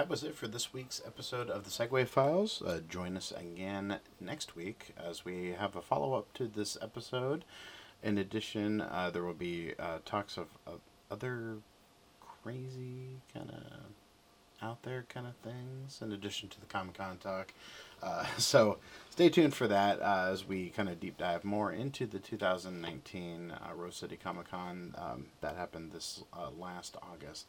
That 0.00 0.08
was 0.08 0.24
it 0.24 0.34
for 0.34 0.48
this 0.48 0.72
week's 0.72 1.02
episode 1.06 1.50
of 1.50 1.64
the 1.64 1.70
Segway 1.70 2.08
Files. 2.08 2.62
Uh, 2.62 2.80
join 2.88 3.18
us 3.18 3.34
again 3.36 3.98
next 4.18 4.56
week 4.56 4.94
as 4.96 5.26
we 5.26 5.50
have 5.50 5.76
a 5.76 5.82
follow 5.82 6.14
up 6.14 6.32
to 6.32 6.46
this 6.48 6.78
episode. 6.80 7.44
In 8.02 8.16
addition, 8.16 8.80
uh, 8.80 9.10
there 9.12 9.22
will 9.22 9.34
be 9.34 9.74
uh, 9.78 9.98
talks 10.06 10.38
of, 10.38 10.46
other 11.10 11.58
crazy 12.42 13.20
kind 13.34 13.50
of 13.50 14.66
out 14.66 14.82
there 14.84 15.04
kind 15.10 15.26
of 15.26 15.34
things 15.44 16.00
in 16.00 16.12
addition 16.12 16.48
to 16.48 16.60
the 16.60 16.66
Comic 16.66 16.94
Con 16.94 17.18
talk. 17.18 17.52
Uh, 18.02 18.24
so 18.38 18.78
stay 19.10 19.28
tuned 19.28 19.52
for 19.52 19.68
that 19.68 20.00
uh, 20.00 20.30
as 20.30 20.48
we 20.48 20.70
kind 20.70 20.88
of 20.88 20.98
deep 20.98 21.18
dive 21.18 21.44
more 21.44 21.72
into 21.72 22.06
the 22.06 22.18
2019 22.18 23.50
uh, 23.50 23.74
Rose 23.74 23.96
City 23.96 24.16
Comic 24.16 24.50
Con 24.50 24.94
um, 24.96 25.26
that 25.42 25.56
happened 25.56 25.92
this 25.92 26.24
last 26.58 26.96
August. 27.02 27.44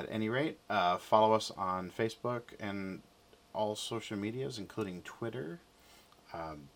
At 0.00 0.06
any 0.10 0.30
rate, 0.30 0.58
uh, 0.70 0.96
follow 0.96 1.34
us 1.34 1.50
on 1.58 1.90
Facebook 1.90 2.54
and 2.58 3.02
all 3.54 3.76
social 3.76 4.16
medias, 4.16 4.58
including 4.58 5.02
Twitter 5.02 5.60
um, 6.32 6.70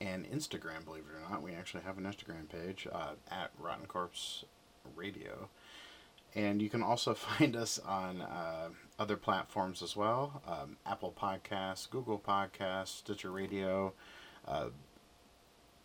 and 0.00 0.28
Instagram. 0.28 0.84
Believe 0.84 1.04
it 1.04 1.16
or 1.16 1.30
not, 1.30 1.40
we 1.40 1.52
actually 1.52 1.84
have 1.84 1.98
an 1.98 2.04
Instagram 2.04 2.48
page 2.48 2.88
uh, 2.90 3.12
at 3.30 3.52
Rotten 3.60 3.86
Corpse 3.86 4.44
Radio. 4.96 5.48
And 6.34 6.60
you 6.60 6.68
can 6.68 6.82
also 6.82 7.14
find 7.38 7.54
us 7.54 7.78
on 7.78 8.20
uh, 8.20 8.70
other 8.98 9.16
platforms 9.16 9.80
as 9.80 9.94
well 9.94 10.42
um, 10.44 10.76
Apple 10.84 11.14
Podcasts, 11.16 11.88
Google 11.88 12.18
Podcasts, 12.18 12.88
Stitcher 12.88 13.30
Radio. 13.30 13.92
Uh, 14.48 14.70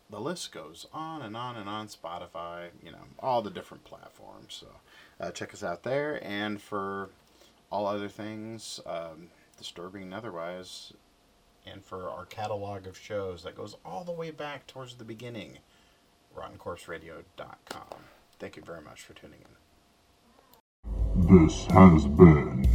the 0.10 0.20
list 0.20 0.52
goes 0.52 0.88
on 0.92 1.22
and 1.22 1.38
on 1.38 1.56
and 1.56 1.70
on. 1.70 1.88
Spotify, 1.88 2.70
you 2.84 2.92
know, 2.92 3.06
all 3.20 3.44
the 3.44 3.52
different 3.52 3.84
platforms. 3.84 4.58
So 4.60 4.70
uh, 5.20 5.32
check 5.32 5.54
us 5.54 5.64
out 5.64 5.84
there. 5.84 6.20
And 6.24 6.62
for 6.62 7.10
all 7.72 7.86
other 7.88 8.08
things, 8.08 8.80
um, 8.86 9.30
disturbing 9.58 10.04
and 10.04 10.14
otherwise, 10.14 10.94
and 11.66 11.84
for 11.84 12.10
our 12.10 12.26
catalog 12.26 12.88
of 12.88 12.98
shows 12.98 13.44
that 13.44 13.56
goes 13.56 13.76
all 13.86 14.04
the 14.04 14.12
way 14.12 14.32
back 14.32 14.66
towards 14.68 14.96
the 14.96 15.04
beginning, 15.04 15.60
RottenCorpseRadio.com. 16.36 18.00
Thank 18.40 18.56
you 18.56 18.64
very 18.64 18.82
much 18.82 19.02
for 19.02 19.14
tuning 19.14 19.40
in. 19.42 19.56
This 21.44 21.66
has 21.66 22.06
been 22.08 22.68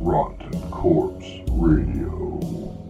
Rotten 0.00 0.70
Corpse 0.70 1.40
Radio. 1.50 2.83